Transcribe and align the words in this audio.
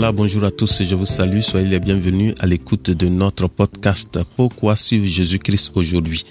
Bonjour 0.00 0.44
à 0.44 0.52
tous, 0.52 0.84
je 0.84 0.94
vous 0.94 1.06
salue, 1.06 1.40
soyez 1.40 1.66
les 1.66 1.80
bienvenus 1.80 2.32
à 2.38 2.46
l'écoute 2.46 2.92
de 2.92 3.08
notre 3.08 3.48
podcast 3.48 4.20
Pourquoi 4.36 4.76
suivre 4.76 5.04
Jésus-Christ 5.04 5.72
aujourd'hui? 5.74 6.24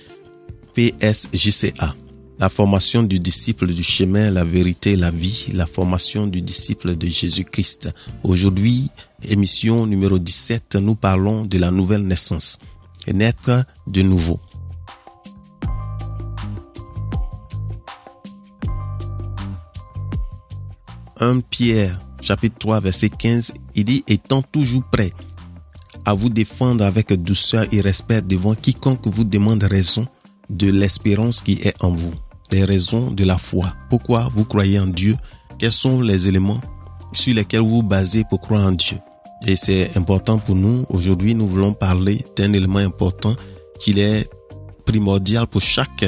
PSJCA, 0.74 1.94
la 2.40 2.48
formation 2.48 3.04
du 3.04 3.20
disciple 3.20 3.68
du 3.68 3.84
chemin, 3.84 4.32
la 4.32 4.46
vérité, 4.46 4.96
la 4.96 5.12
vie, 5.12 5.48
la 5.54 5.66
formation 5.66 6.28
du 6.28 6.42
disciple 6.42 6.96
de 6.96 7.08
Jésus-Christ. 7.08 7.90
Aujourd'hui, 8.24 8.90
émission 9.28 9.86
numéro 9.86 10.18
17, 10.18 10.78
nous 10.78 10.96
parlons 10.96 11.44
de 11.44 11.60
la 11.60 11.70
nouvelle 11.70 12.08
naissance, 12.08 12.60
naître 13.14 13.66
de 13.86 14.02
nouveau. 14.02 14.40
1 21.20 21.42
Pierre 21.42 22.00
chapitre 22.28 22.58
3 22.60 22.82
verset 22.82 23.10
15, 23.10 23.54
il 23.76 23.86
dit 23.86 24.04
étant 24.08 24.42
toujours 24.42 24.84
prêt 24.92 25.14
à 26.04 26.14
vous 26.14 26.30
défendre 26.30 26.84
avec 26.84 27.14
douceur 27.14 27.66
et 27.72 27.80
respect 27.80 28.22
devant 28.22 28.54
quiconque 28.54 29.08
vous 29.08 29.24
demande 29.24 29.64
raison 29.64 30.06
de 30.50 30.70
l'espérance 30.70 31.42
qui 31.42 31.54
est 31.64 31.82
en 31.82 31.90
vous, 31.90 32.14
les 32.52 32.66
raisons 32.66 33.12
de 33.12 33.24
la 33.24 33.38
foi. 33.38 33.74
Pourquoi 33.90 34.30
vous 34.34 34.44
croyez 34.44 34.78
en 34.78 34.88
Dieu? 34.88 35.16
Quels 35.58 35.72
sont 35.72 36.02
les 36.02 36.28
éléments 36.28 36.60
sur 37.14 37.34
lesquels 37.34 37.62
vous 37.62 37.78
vous 37.78 37.84
basez 37.84 38.26
pour 38.30 38.42
croire 38.42 38.68
en 38.68 38.74
Dieu? 38.74 38.98
Et 39.46 39.56
c'est 39.56 39.96
important 39.96 40.38
pour 40.38 40.56
nous. 40.56 40.86
Aujourd'hui, 40.90 41.34
nous 41.34 41.48
voulons 41.48 41.74
parler 41.74 42.22
d'un 42.36 42.52
élément 42.52 42.80
important 42.80 43.34
qu'il 43.80 44.00
est 44.00 44.30
primordial 44.86 45.48
pour 45.48 45.62
chaque 45.62 46.06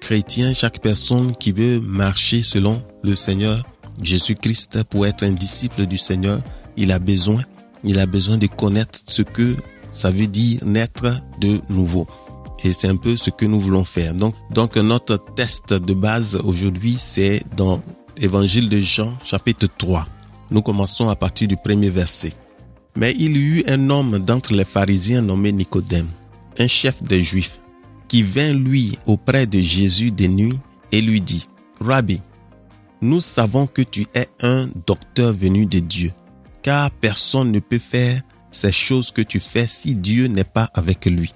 chrétien, 0.00 0.54
chaque 0.54 0.80
personne 0.80 1.32
qui 1.36 1.52
veut 1.52 1.80
marcher 1.80 2.42
selon 2.42 2.82
le 3.02 3.14
Seigneur 3.14 3.62
Jésus-Christ, 4.02 4.84
pour 4.84 5.06
être 5.06 5.24
un 5.24 5.32
disciple 5.32 5.86
du 5.86 5.98
Seigneur, 5.98 6.40
il 6.76 6.92
a 6.92 6.98
besoin, 6.98 7.42
il 7.84 7.98
a 7.98 8.06
besoin 8.06 8.38
de 8.38 8.46
connaître 8.46 8.98
ce 9.04 9.22
que 9.22 9.56
ça 9.92 10.10
veut 10.10 10.26
dire 10.26 10.64
naître 10.64 11.20
de 11.40 11.60
nouveau. 11.68 12.06
Et 12.62 12.72
c'est 12.72 12.88
un 12.88 12.96
peu 12.96 13.16
ce 13.16 13.30
que 13.30 13.46
nous 13.46 13.58
voulons 13.58 13.84
faire. 13.84 14.14
Donc, 14.14 14.34
donc 14.50 14.76
notre 14.76 15.24
test 15.34 15.72
de 15.72 15.94
base 15.94 16.36
aujourd'hui, 16.36 16.96
c'est 16.98 17.42
dans 17.56 17.82
Évangile 18.18 18.68
de 18.68 18.78
Jean, 18.80 19.14
chapitre 19.24 19.66
3. 19.78 20.06
Nous 20.50 20.60
commençons 20.60 21.08
à 21.08 21.16
partir 21.16 21.48
du 21.48 21.56
premier 21.56 21.88
verset. 21.88 22.32
Mais 22.96 23.14
il 23.18 23.36
y 23.36 23.40
eut 23.40 23.64
un 23.66 23.88
homme 23.88 24.18
d'entre 24.18 24.52
les 24.52 24.64
pharisiens 24.64 25.22
nommé 25.22 25.52
Nicodème, 25.52 26.08
un 26.58 26.68
chef 26.68 27.02
des 27.02 27.22
Juifs, 27.22 27.60
qui 28.08 28.22
vint 28.22 28.52
lui 28.52 28.98
auprès 29.06 29.46
de 29.46 29.60
Jésus 29.60 30.10
de 30.10 30.26
nuit 30.26 30.58
et 30.92 31.00
lui 31.00 31.20
dit, 31.20 31.46
Rabbi, 31.80 32.20
nous 33.02 33.20
savons 33.20 33.66
que 33.66 33.82
tu 33.82 34.06
es 34.14 34.28
un 34.42 34.68
docteur 34.86 35.32
venu 35.32 35.66
de 35.66 35.78
Dieu, 35.78 36.12
car 36.62 36.90
personne 36.90 37.50
ne 37.50 37.60
peut 37.60 37.78
faire 37.78 38.20
ces 38.50 38.72
choses 38.72 39.10
que 39.10 39.22
tu 39.22 39.40
fais 39.40 39.66
si 39.66 39.94
Dieu 39.94 40.26
n'est 40.26 40.44
pas 40.44 40.68
avec 40.74 41.06
lui. 41.06 41.30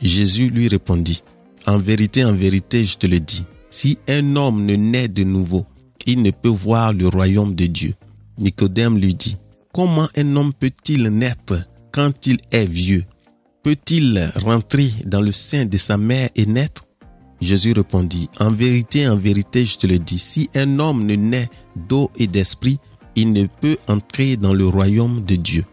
Jésus 0.00 0.50
lui 0.50 0.68
répondit, 0.68 1.22
En 1.66 1.78
vérité, 1.78 2.24
en 2.24 2.34
vérité, 2.34 2.84
je 2.84 2.96
te 2.96 3.06
le 3.06 3.20
dis, 3.20 3.44
si 3.70 3.98
un 4.08 4.36
homme 4.36 4.64
ne 4.64 4.74
naît 4.74 5.08
de 5.08 5.24
nouveau, 5.24 5.66
il 6.06 6.22
ne 6.22 6.30
peut 6.30 6.48
voir 6.48 6.92
le 6.92 7.08
royaume 7.08 7.54
de 7.54 7.66
Dieu. 7.66 7.94
Nicodème 8.38 8.98
lui 8.98 9.14
dit, 9.14 9.36
Comment 9.72 10.08
un 10.16 10.36
homme 10.36 10.52
peut-il 10.54 11.08
naître 11.08 11.62
quand 11.92 12.26
il 12.26 12.38
est 12.52 12.66
vieux? 12.66 13.04
Peut-il 13.62 14.30
rentrer 14.36 14.92
dans 15.04 15.20
le 15.20 15.32
sein 15.32 15.64
de 15.64 15.76
sa 15.76 15.98
mère 15.98 16.30
et 16.36 16.46
naître? 16.46 16.85
Jésus 17.40 17.72
répondit, 17.72 18.28
En 18.40 18.50
vérité, 18.50 19.08
en 19.08 19.16
vérité, 19.16 19.66
je 19.66 19.78
te 19.78 19.86
le 19.86 19.98
dis, 19.98 20.18
si 20.18 20.48
un 20.54 20.78
homme 20.78 21.04
ne 21.04 21.14
naît 21.14 21.48
d'eau 21.74 22.10
et 22.16 22.26
d'esprit, 22.26 22.78
il 23.14 23.32
ne 23.32 23.46
peut 23.46 23.76
entrer 23.88 24.36
dans 24.36 24.54
le 24.54 24.66
royaume 24.66 25.24
de 25.24 25.36
Dieu. 25.36 25.64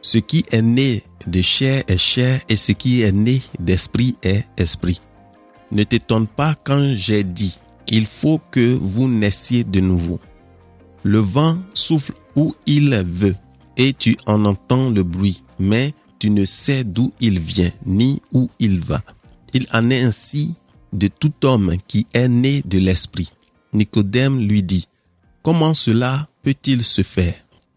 Ce 0.00 0.18
qui 0.18 0.44
est 0.52 0.62
né 0.62 1.02
de 1.26 1.42
chair 1.42 1.82
est 1.88 1.96
chair 1.96 2.40
et 2.48 2.56
ce 2.56 2.72
qui 2.72 3.02
est 3.02 3.12
né 3.12 3.42
d'esprit 3.58 4.16
est 4.22 4.46
esprit. 4.56 5.00
Ne 5.70 5.84
t'étonne 5.84 6.26
pas 6.26 6.54
quand 6.64 6.94
j'ai 6.94 7.24
dit, 7.24 7.58
il 7.88 8.06
faut 8.06 8.40
que 8.50 8.74
vous 8.74 9.08
naissiez 9.08 9.64
de 9.64 9.80
nouveau. 9.80 10.20
Le 11.02 11.18
vent 11.18 11.58
souffle 11.74 12.14
où 12.36 12.54
il 12.66 12.90
veut 12.90 13.36
et 13.76 13.92
tu 13.92 14.16
en 14.26 14.44
entends 14.44 14.90
le 14.90 15.02
bruit, 15.02 15.42
mais 15.58 15.92
tu 16.18 16.30
ne 16.30 16.44
sais 16.44 16.84
d'où 16.84 17.12
il 17.20 17.38
vient 17.38 17.70
ni 17.86 18.20
où 18.32 18.50
il 18.58 18.80
va. 18.80 19.00
Il 19.54 19.66
en 19.72 19.90
est 19.90 20.02
ainsi 20.02 20.54
de 20.92 21.08
tout 21.08 21.32
homme 21.44 21.76
qui 21.86 22.06
est 22.14 22.28
né 22.28 22.62
de 22.64 22.78
l'Esprit. 22.78 23.30
Nicodème 23.72 24.40
lui 24.40 24.62
dit, 24.62 24.86
Comment 25.42 25.74
cela 25.74 26.26
peut-il 26.42 26.84
se 26.84 27.02
faire? 27.02 27.34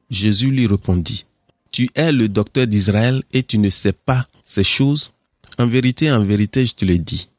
Jésus 0.10 0.52
lui 0.52 0.68
répondit, 0.68 1.26
Tu 1.72 1.90
es 1.96 2.12
le 2.12 2.28
docteur 2.28 2.68
d'Israël 2.68 3.24
et 3.34 3.44
tu 3.44 3.58
ne 3.58 3.70
sais 3.70 3.94
pas 3.94 4.28
ces 4.44 4.64
choses 4.64 5.12
En 5.58 5.68
vérité, 5.68 6.12
en 6.12 6.24
vérité, 6.24 6.66
je 6.66 6.74
te 6.74 6.86
le 6.86 6.98
dis. 6.98 7.30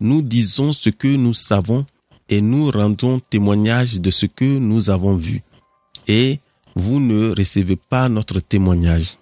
Nous 0.00 0.22
disons 0.22 0.72
ce 0.72 0.90
que 0.90 1.08
nous 1.08 1.34
savons 1.34 1.84
et 2.28 2.40
nous 2.40 2.70
rendons 2.70 3.20
témoignage 3.20 4.00
de 4.00 4.10
ce 4.10 4.26
que 4.26 4.58
nous 4.58 4.90
avons 4.90 5.16
vu. 5.16 5.42
Et 6.06 6.38
vous 6.76 7.00
ne 7.00 7.34
recevez 7.36 7.76
pas 7.76 8.08
notre 8.08 8.40
témoignage. 8.40 9.16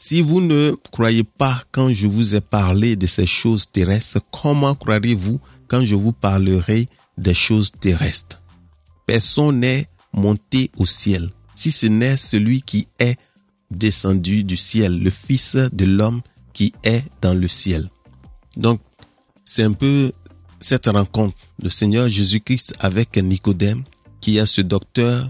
Si 0.00 0.22
vous 0.22 0.40
ne 0.40 0.76
croyez 0.92 1.24
pas 1.24 1.60
quand 1.72 1.92
je 1.92 2.06
vous 2.06 2.36
ai 2.36 2.40
parlé 2.40 2.94
de 2.94 3.08
ces 3.08 3.26
choses 3.26 3.68
terrestres, 3.68 4.20
comment 4.30 4.76
croirez-vous 4.76 5.40
quand 5.66 5.84
je 5.84 5.96
vous 5.96 6.12
parlerai 6.12 6.86
des 7.18 7.34
choses 7.34 7.72
terrestres? 7.80 8.40
Personne 9.08 9.58
n'est 9.58 9.88
monté 10.12 10.70
au 10.76 10.86
ciel, 10.86 11.28
si 11.56 11.72
ce 11.72 11.86
n'est 11.86 12.16
celui 12.16 12.62
qui 12.62 12.86
est 13.00 13.18
descendu 13.72 14.44
du 14.44 14.56
ciel, 14.56 15.02
le 15.02 15.10
Fils 15.10 15.56
de 15.72 15.84
l'homme 15.84 16.20
qui 16.52 16.72
est 16.84 17.02
dans 17.20 17.34
le 17.34 17.48
ciel. 17.48 17.90
Donc, 18.56 18.80
c'est 19.44 19.64
un 19.64 19.72
peu 19.72 20.12
cette 20.60 20.86
rencontre, 20.86 21.36
le 21.60 21.70
Seigneur 21.70 22.06
Jésus-Christ 22.06 22.74
avec 22.78 23.16
Nicodème, 23.16 23.82
qui 24.20 24.36
est 24.36 24.46
ce 24.46 24.60
docteur 24.60 25.28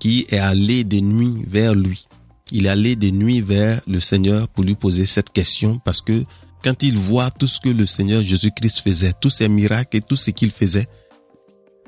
qui 0.00 0.26
est 0.30 0.38
allé 0.38 0.82
de 0.82 0.98
nuit 0.98 1.44
vers 1.46 1.76
lui 1.76 2.08
il 2.52 2.68
allait 2.68 2.96
de 2.96 3.10
nuit 3.10 3.40
vers 3.40 3.80
le 3.86 4.00
Seigneur 4.00 4.48
pour 4.48 4.64
lui 4.64 4.74
poser 4.74 5.06
cette 5.06 5.30
question 5.30 5.78
parce 5.84 6.00
que 6.00 6.24
quand 6.62 6.82
il 6.82 6.96
voit 6.96 7.30
tout 7.30 7.46
ce 7.46 7.60
que 7.60 7.68
le 7.68 7.86
Seigneur 7.86 8.22
Jésus-Christ 8.22 8.80
faisait, 8.80 9.12
tous 9.20 9.30
ses 9.30 9.48
miracles 9.48 9.96
et 9.96 10.00
tout 10.00 10.16
ce 10.16 10.30
qu'il 10.30 10.50
faisait, 10.50 10.86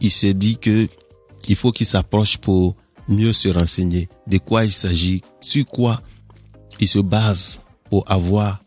il 0.01 0.11
s'est 0.11 0.35
dit 0.35 0.59
que 0.59 0.89
il 1.49 1.57
faut 1.57 1.73
qu'il 1.73 1.87
s'approche 1.87 2.39
pour 2.39 2.77
mieux 3.09 3.33
se 3.33 3.49
renseigner 3.49 4.09
de 4.27 4.39
quoi 4.39 4.65
il 4.65 4.73
s'agit, 4.73 5.23
sur 5.41 5.67
quoi 5.67 6.01
il 6.81 6.89
se 6.89 7.01
base 7.01 7.61
pour 7.91 8.11
avoir 8.11 8.59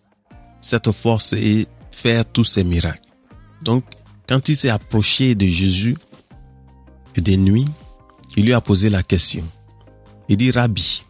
cette 0.61 0.91
force 0.91 1.33
et 1.33 1.67
faire 1.91 2.25
tous 2.25 2.43
ces 2.43 2.63
miracles. 2.63 3.09
Donc, 3.63 3.83
quand 4.27 4.49
il 4.49 4.57
s'est 4.57 4.69
approché 4.69 5.35
de 5.35 5.45
Jésus 5.45 5.95
de 7.17 7.35
nuit, 7.35 7.65
il 8.35 8.45
lui 8.45 8.53
a 8.53 8.61
posé 8.61 8.89
la 8.89 9.03
question. 9.03 9.43
Il 10.27 10.37
dit, 10.37 10.51
Rabbi, 10.51 11.04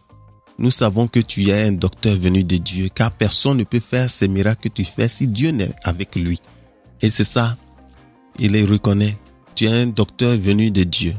nous 0.58 0.70
savons 0.70 1.06
que 1.06 1.20
tu 1.20 1.48
es 1.48 1.66
un 1.66 1.72
docteur 1.72 2.16
venu 2.16 2.42
de 2.42 2.56
Dieu, 2.56 2.88
car 2.94 3.12
personne 3.12 3.58
ne 3.58 3.64
peut 3.64 3.80
faire 3.80 4.08
ces 4.08 4.28
miracles 4.28 4.68
que 4.70 4.74
tu 4.74 4.84
fais 4.84 5.08
si 5.08 5.26
Dieu 5.26 5.50
n'est 5.50 5.74
avec 5.84 6.16
lui. 6.16 6.40
Et 7.02 7.10
c'est 7.10 7.24
ça, 7.24 7.56
il 8.38 8.52
les 8.52 8.64
reconnaît. 8.64 9.16
Tu 9.54 9.66
es 9.66 9.82
un 9.82 9.86
docteur 9.86 10.36
venu 10.36 10.70
de 10.70 10.84
Dieu. 10.84 11.14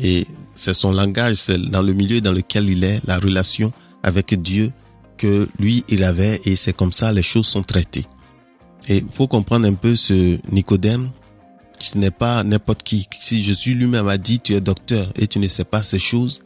Et 0.00 0.26
c'est 0.54 0.74
son 0.74 0.92
langage, 0.92 1.36
c'est 1.36 1.58
dans 1.58 1.82
le 1.82 1.92
milieu 1.92 2.20
dans 2.20 2.32
lequel 2.32 2.68
il 2.68 2.82
est, 2.82 3.00
la 3.06 3.18
relation 3.18 3.72
avec 4.02 4.40
Dieu 4.40 4.72
que 5.16 5.48
lui, 5.58 5.84
il 5.88 6.02
avait, 6.02 6.40
et 6.44 6.56
c'est 6.56 6.72
comme 6.72 6.92
ça 6.92 7.12
les 7.12 7.22
choses 7.22 7.46
sont 7.46 7.62
traitées. 7.62 8.06
Et 8.88 8.96
il 8.98 9.06
faut 9.10 9.28
comprendre 9.28 9.66
un 9.66 9.74
peu 9.74 9.94
ce 9.94 10.38
Nicodème, 10.50 11.10
ce 11.78 11.98
n'est 11.98 12.10
pas 12.10 12.42
n'importe 12.42 12.82
qui. 12.82 13.06
Si 13.20 13.42
Jésus 13.42 13.74
lui-même 13.74 14.08
a 14.08 14.18
dit, 14.18 14.40
tu 14.40 14.54
es 14.54 14.60
docteur 14.60 15.06
et 15.16 15.26
tu 15.26 15.38
ne 15.38 15.48
sais 15.48 15.64
pas 15.64 15.82
ces 15.82 15.98
choses, 15.98 16.42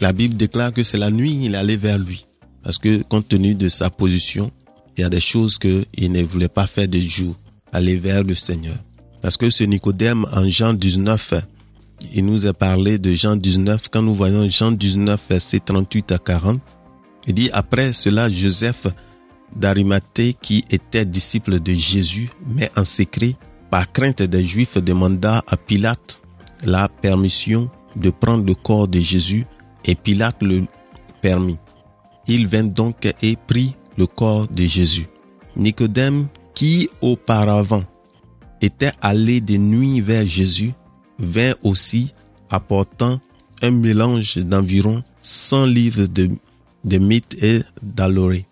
la 0.00 0.12
Bible 0.12 0.36
déclare 0.36 0.72
que 0.72 0.82
c'est 0.82 0.98
la 0.98 1.10
nuit 1.10 1.38
il 1.42 1.56
allait 1.56 1.76
vers 1.76 1.98
lui. 1.98 2.26
Parce 2.62 2.78
que 2.78 3.02
compte 3.02 3.28
tenu 3.28 3.54
de 3.54 3.68
sa 3.68 3.90
position, 3.90 4.50
il 4.96 5.02
y 5.02 5.04
a 5.04 5.08
des 5.08 5.20
choses 5.20 5.58
qu'il 5.58 6.12
ne 6.12 6.22
voulait 6.22 6.48
pas 6.48 6.66
faire 6.66 6.88
de 6.88 6.98
jour, 6.98 7.36
aller 7.72 7.96
vers 7.96 8.24
le 8.24 8.34
Seigneur. 8.34 8.76
Parce 9.22 9.36
que 9.36 9.50
ce 9.50 9.64
Nicodème 9.64 10.26
en 10.32 10.48
Jean 10.48 10.72
19, 10.72 11.34
il 12.14 12.24
nous 12.26 12.46
a 12.46 12.52
parlé 12.52 12.98
de 12.98 13.12
Jean 13.12 13.36
19, 13.36 13.88
quand 13.90 14.02
nous 14.02 14.14
voyons 14.14 14.48
Jean 14.48 14.72
19, 14.72 15.20
verset 15.28 15.60
38 15.60 16.12
à 16.12 16.18
40, 16.18 16.60
il 17.26 17.34
dit, 17.34 17.50
après 17.52 17.92
cela, 17.92 18.30
Joseph 18.30 18.86
d'Arimathée, 19.54 20.36
qui 20.40 20.64
était 20.70 21.04
disciple 21.04 21.60
de 21.60 21.72
Jésus, 21.72 22.30
mais 22.46 22.70
en 22.76 22.84
secret, 22.84 23.36
par 23.70 23.90
crainte 23.92 24.22
des 24.22 24.44
Juifs, 24.44 24.78
demanda 24.78 25.42
à 25.48 25.56
Pilate 25.56 26.20
la 26.64 26.88
permission 26.88 27.68
de 27.96 28.10
prendre 28.10 28.44
le 28.44 28.54
corps 28.54 28.88
de 28.88 29.00
Jésus 29.00 29.46
et 29.86 29.94
Pilate 29.94 30.42
le 30.42 30.66
permit. 31.20 31.58
Il 32.26 32.46
vint 32.46 32.64
donc 32.64 33.06
et 33.22 33.36
prit 33.36 33.76
le 33.96 34.06
corps 34.06 34.48
de 34.48 34.64
Jésus. 34.64 35.06
Nicodème, 35.56 36.26
qui 36.54 36.88
auparavant 37.00 37.84
était 38.60 38.92
allé 39.00 39.40
de 39.40 39.56
nuit 39.56 40.00
vers 40.00 40.26
Jésus, 40.26 40.72
vint 41.18 41.54
aussi 41.62 42.12
apportant 42.50 43.20
un 43.62 43.70
mélange 43.70 44.36
d'environ 44.38 45.02
100 45.22 45.66
livres 45.66 46.06
de, 46.06 46.30
de 46.84 46.98
mythes 46.98 47.42
et 47.42 47.62
d'aloré. 47.82 48.46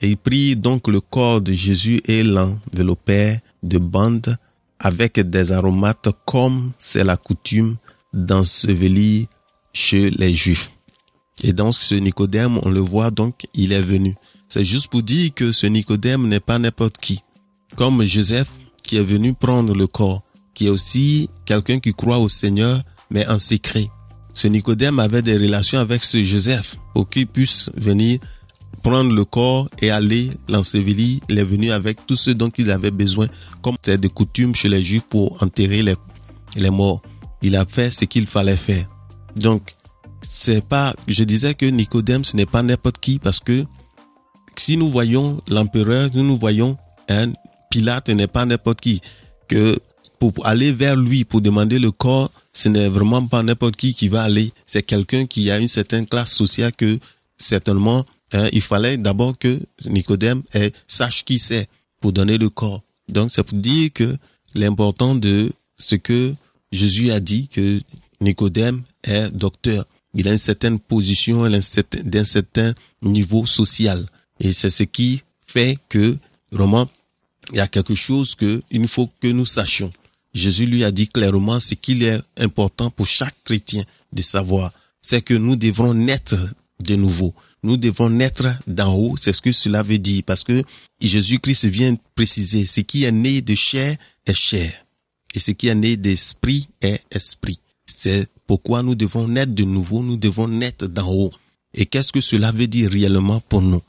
Et 0.00 0.10
il 0.10 0.16
prit 0.16 0.56
donc 0.56 0.88
le 0.88 1.00
corps 1.00 1.40
de 1.40 1.52
Jésus 1.52 2.00
et 2.04 2.22
l'enveloppèrent 2.22 3.40
de 3.62 3.78
bandes 3.78 4.36
avec 4.78 5.18
des 5.20 5.52
aromates 5.52 6.08
comme 6.24 6.72
c'est 6.76 7.04
la 7.04 7.16
coutume 7.16 7.76
d'ensevelir 8.12 9.26
chez 9.76 10.10
les 10.10 10.34
Juifs. 10.34 10.70
Et 11.42 11.52
dans 11.52 11.70
ce 11.70 11.94
Nicodème, 11.94 12.58
on 12.62 12.70
le 12.70 12.80
voit 12.80 13.10
donc, 13.10 13.46
il 13.54 13.72
est 13.72 13.80
venu. 13.80 14.14
C'est 14.48 14.64
juste 14.64 14.88
pour 14.88 15.02
dire 15.02 15.34
que 15.34 15.52
ce 15.52 15.66
Nicodème 15.66 16.26
n'est 16.28 16.40
pas 16.40 16.58
n'importe 16.58 16.96
qui. 16.96 17.20
Comme 17.76 18.02
Joseph 18.02 18.48
qui 18.82 18.96
est 18.96 19.02
venu 19.02 19.34
prendre 19.34 19.74
le 19.74 19.86
corps, 19.86 20.22
qui 20.54 20.66
est 20.66 20.70
aussi 20.70 21.28
quelqu'un 21.44 21.80
qui 21.80 21.92
croit 21.92 22.18
au 22.18 22.28
Seigneur, 22.28 22.80
mais 23.10 23.26
en 23.26 23.38
secret. 23.38 23.90
Ce 24.32 24.48
Nicodème 24.48 24.98
avait 24.98 25.22
des 25.22 25.36
relations 25.36 25.78
avec 25.78 26.04
ce 26.04 26.22
Joseph 26.22 26.76
pour 26.94 27.08
qu'il 27.08 27.26
puisse 27.26 27.70
venir 27.76 28.20
prendre 28.82 29.12
le 29.12 29.24
corps 29.24 29.68
et 29.80 29.90
aller 29.90 30.30
l'ensevelir. 30.48 31.20
Il 31.28 31.38
est 31.38 31.44
venu 31.44 31.70
avec 31.72 32.06
tout 32.06 32.16
ce 32.16 32.30
dont 32.30 32.50
il 32.56 32.70
avait 32.70 32.90
besoin, 32.92 33.26
comme 33.60 33.76
c'est 33.82 34.00
de 34.00 34.08
coutume 34.08 34.54
chez 34.54 34.68
les 34.68 34.82
Juifs 34.82 35.04
pour 35.08 35.42
enterrer 35.42 35.82
les, 35.82 35.96
les 36.56 36.70
morts. 36.70 37.02
Il 37.42 37.56
a 37.56 37.66
fait 37.66 37.90
ce 37.90 38.04
qu'il 38.04 38.26
fallait 38.26 38.56
faire. 38.56 38.86
Donc, 39.36 39.74
c'est 40.28 40.66
pas, 40.66 40.94
je 41.06 41.24
disais 41.24 41.54
que 41.54 41.66
Nicodème, 41.66 42.24
ce 42.24 42.36
n'est 42.36 42.46
pas 42.46 42.62
n'importe 42.62 42.98
qui 42.98 43.18
parce 43.18 43.40
que 43.40 43.64
si 44.56 44.76
nous 44.76 44.90
voyons 44.90 45.40
l'empereur, 45.48 46.08
nous 46.14 46.24
nous 46.24 46.38
voyons 46.38 46.76
un 47.08 47.32
Pilate 47.70 48.08
n'est 48.10 48.26
pas 48.26 48.44
n'importe 48.44 48.80
qui. 48.80 49.00
Que 49.48 49.78
pour 50.18 50.32
aller 50.46 50.72
vers 50.72 50.96
lui, 50.96 51.24
pour 51.24 51.40
demander 51.40 51.78
le 51.78 51.90
corps, 51.90 52.30
ce 52.52 52.68
n'est 52.68 52.88
vraiment 52.88 53.26
pas 53.26 53.42
n'importe 53.42 53.76
qui 53.76 53.94
qui 53.94 54.08
va 54.08 54.22
aller. 54.22 54.52
C'est 54.64 54.82
quelqu'un 54.82 55.26
qui 55.26 55.50
a 55.50 55.58
une 55.58 55.68
certaine 55.68 56.06
classe 56.06 56.32
sociale 56.32 56.72
que 56.72 56.98
certainement, 57.36 58.04
hein, 58.32 58.48
il 58.52 58.62
fallait 58.62 58.96
d'abord 58.96 59.36
que 59.38 59.60
Nicodème 59.86 60.42
sache 60.88 61.24
qui 61.24 61.38
c'est 61.38 61.68
pour 62.00 62.12
donner 62.12 62.38
le 62.38 62.48
corps. 62.48 62.82
Donc 63.08 63.30
c'est 63.30 63.42
pour 63.42 63.58
dire 63.58 63.90
que 63.92 64.16
l'important 64.54 65.14
de 65.14 65.52
ce 65.76 65.96
que 65.96 66.34
Jésus 66.72 67.10
a 67.10 67.20
dit, 67.20 67.48
que 67.48 67.80
Nicodème 68.20 68.82
est 69.04 69.30
docteur. 69.30 69.84
Il 70.14 70.28
a 70.28 70.32
une 70.32 70.38
certaine 70.38 70.78
position, 70.78 71.48
d'un 72.04 72.24
certain 72.24 72.72
niveau 73.02 73.46
social. 73.46 74.04
Et 74.40 74.52
c'est 74.52 74.70
ce 74.70 74.84
qui 74.84 75.22
fait 75.46 75.78
que 75.88 76.16
vraiment 76.50 76.88
il 77.52 77.56
y 77.56 77.60
a 77.60 77.68
quelque 77.68 77.94
chose 77.94 78.34
que 78.34 78.62
il 78.70 78.88
faut 78.88 79.08
que 79.20 79.28
nous 79.28 79.46
sachions. 79.46 79.90
Jésus 80.34 80.66
lui 80.66 80.84
a 80.84 80.90
dit 80.90 81.08
clairement 81.08 81.60
ce 81.60 81.74
qu'il 81.74 82.02
est 82.02 82.20
important 82.36 82.90
pour 82.90 83.06
chaque 83.06 83.34
chrétien 83.44 83.84
de 84.12 84.22
savoir, 84.22 84.72
c'est 85.00 85.22
que 85.22 85.34
nous 85.34 85.56
devons 85.56 85.94
naître 85.94 86.36
de 86.84 86.96
nouveau. 86.96 87.34
Nous 87.62 87.76
devons 87.76 88.10
naître 88.10 88.46
d'en 88.66 88.94
haut, 88.94 89.16
c'est 89.16 89.32
ce 89.32 89.40
que 89.40 89.52
cela 89.52 89.82
veut 89.82 89.98
dire, 89.98 90.22
parce 90.26 90.44
que 90.44 90.62
Jésus-Christ 91.00 91.66
vient 91.66 91.96
préciser, 92.14 92.66
ce 92.66 92.80
qui 92.80 93.04
est 93.04 93.12
né 93.12 93.40
de 93.40 93.54
chair 93.54 93.96
est 94.26 94.34
chair, 94.34 94.72
et 95.34 95.38
ce 95.38 95.52
qui 95.52 95.68
est 95.68 95.74
né 95.74 95.96
d'esprit 95.96 96.68
est 96.82 97.02
esprit. 97.10 97.58
C'est 97.98 98.28
pourquoi 98.46 98.82
nous 98.82 98.94
devons 98.94 99.26
naître 99.26 99.54
de 99.54 99.64
nouveau, 99.64 100.02
nous 100.02 100.18
devons 100.18 100.48
naître 100.48 100.86
d'en 100.86 101.10
haut. 101.10 101.32
Et 101.72 101.86
qu'est-ce 101.86 102.12
que 102.12 102.20
cela 102.20 102.52
veut 102.52 102.66
dire 102.66 102.90
réellement 102.90 103.40
pour 103.48 103.62
nous? 103.62 103.80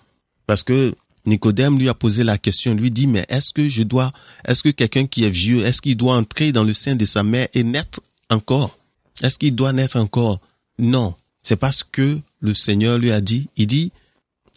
Parce 0.46 0.64
que 0.64 0.96
Nicodème 1.26 1.78
lui 1.78 1.90
a 1.90 1.94
posé 1.94 2.24
la 2.24 2.38
question, 2.38 2.74
lui 2.74 2.90
dit, 2.90 3.06
mais 3.06 3.26
est-ce 3.28 3.52
que 3.52 3.68
je 3.68 3.84
dois, 3.84 4.14
est-ce 4.48 4.64
que 4.64 4.70
quelqu'un 4.70 5.08
qui 5.08 5.26
est 5.26 5.30
vieux, 5.30 5.62
est-ce 5.66 5.82
qu'il 5.82 5.98
doit 5.98 6.16
entrer 6.16 6.54
dans 6.54 6.64
le 6.64 6.74
sein 6.74 6.96
de 6.96 7.04
sa 7.04 7.22
mère 7.22 7.50
et 7.54 7.66
naître 7.66 8.00
encore? 8.30 8.78
Est-ce 9.22 9.38
qu'il 9.38 9.54
doit 9.54 9.74
naître 9.74 9.98
encore? 9.98 10.40
Non. 10.80 11.14
C'est 11.42 11.58
parce 11.58 11.84
que 11.84 12.18
le 12.40 12.54
Seigneur 12.54 13.00
lui 13.00 13.12
a 13.12 13.20
dit, 13.20 13.50
il 13.58 13.68
dit, 13.68 13.92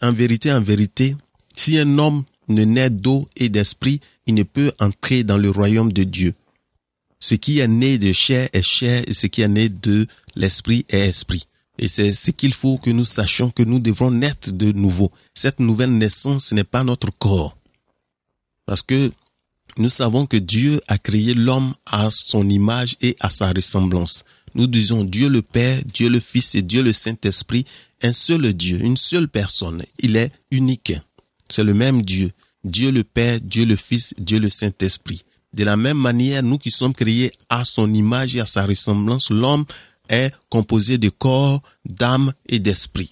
en 0.00 0.12
vérité, 0.12 0.52
en 0.52 0.60
vérité, 0.62 1.16
si 1.56 1.76
un 1.76 1.98
homme 1.98 2.22
ne 2.46 2.62
naît 2.62 2.90
d'eau 2.90 3.28
et 3.36 3.48
d'esprit, 3.48 4.00
il 4.26 4.34
ne 4.34 4.44
peut 4.44 4.70
entrer 4.78 5.24
dans 5.24 5.38
le 5.38 5.50
royaume 5.50 5.92
de 5.92 6.04
Dieu. 6.04 6.34
Ce 7.20 7.34
qui 7.34 7.58
est 7.58 7.68
né 7.68 7.98
de 7.98 8.12
chair 8.12 8.48
est 8.52 8.62
chair 8.62 9.04
et 9.06 9.12
ce 9.12 9.26
qui 9.26 9.42
est 9.42 9.48
né 9.48 9.68
de 9.68 10.06
l'esprit 10.36 10.86
est 10.88 11.08
esprit. 11.08 11.46
Et 11.78 11.88
c'est 11.88 12.12
ce 12.12 12.30
qu'il 12.30 12.52
faut 12.52 12.78
que 12.78 12.90
nous 12.90 13.04
sachions 13.04 13.50
que 13.50 13.62
nous 13.62 13.78
devons 13.78 14.10
naître 14.10 14.52
de 14.52 14.72
nouveau. 14.72 15.10
Cette 15.34 15.60
nouvelle 15.60 15.96
naissance, 15.96 16.46
ce 16.46 16.54
n'est 16.54 16.64
pas 16.64 16.84
notre 16.84 17.10
corps. 17.10 17.56
Parce 18.66 18.82
que 18.82 19.10
nous 19.78 19.90
savons 19.90 20.26
que 20.26 20.36
Dieu 20.36 20.80
a 20.88 20.98
créé 20.98 21.34
l'homme 21.34 21.74
à 21.86 22.10
son 22.10 22.48
image 22.48 22.96
et 23.00 23.16
à 23.20 23.30
sa 23.30 23.50
ressemblance. 23.52 24.24
Nous 24.54 24.66
disons 24.66 25.04
Dieu 25.04 25.28
le 25.28 25.42
Père, 25.42 25.80
Dieu 25.84 26.08
le 26.08 26.20
Fils 26.20 26.54
et 26.54 26.62
Dieu 26.62 26.82
le 26.82 26.92
Saint-Esprit, 26.92 27.64
un 28.02 28.12
seul 28.12 28.52
Dieu, 28.52 28.78
une 28.82 28.96
seule 28.96 29.28
personne. 29.28 29.82
Il 29.98 30.16
est 30.16 30.32
unique. 30.50 30.92
C'est 31.50 31.64
le 31.64 31.74
même 31.74 32.02
Dieu. 32.02 32.30
Dieu 32.64 32.90
le 32.90 33.04
Père, 33.04 33.40
Dieu 33.40 33.64
le 33.64 33.76
Fils, 33.76 34.12
Dieu 34.18 34.38
le 34.38 34.50
Saint-Esprit. 34.50 35.22
De 35.52 35.64
la 35.64 35.76
même 35.76 35.98
manière, 35.98 36.42
nous 36.42 36.58
qui 36.58 36.70
sommes 36.70 36.94
créés 36.94 37.32
à 37.48 37.64
son 37.64 37.92
image 37.92 38.36
et 38.36 38.40
à 38.40 38.46
sa 38.46 38.64
ressemblance, 38.64 39.30
l'homme 39.30 39.64
est 40.08 40.32
composé 40.48 40.98
de 40.98 41.08
corps, 41.08 41.60
d'âme 41.84 42.32
et 42.46 42.58
d'esprit. 42.58 43.10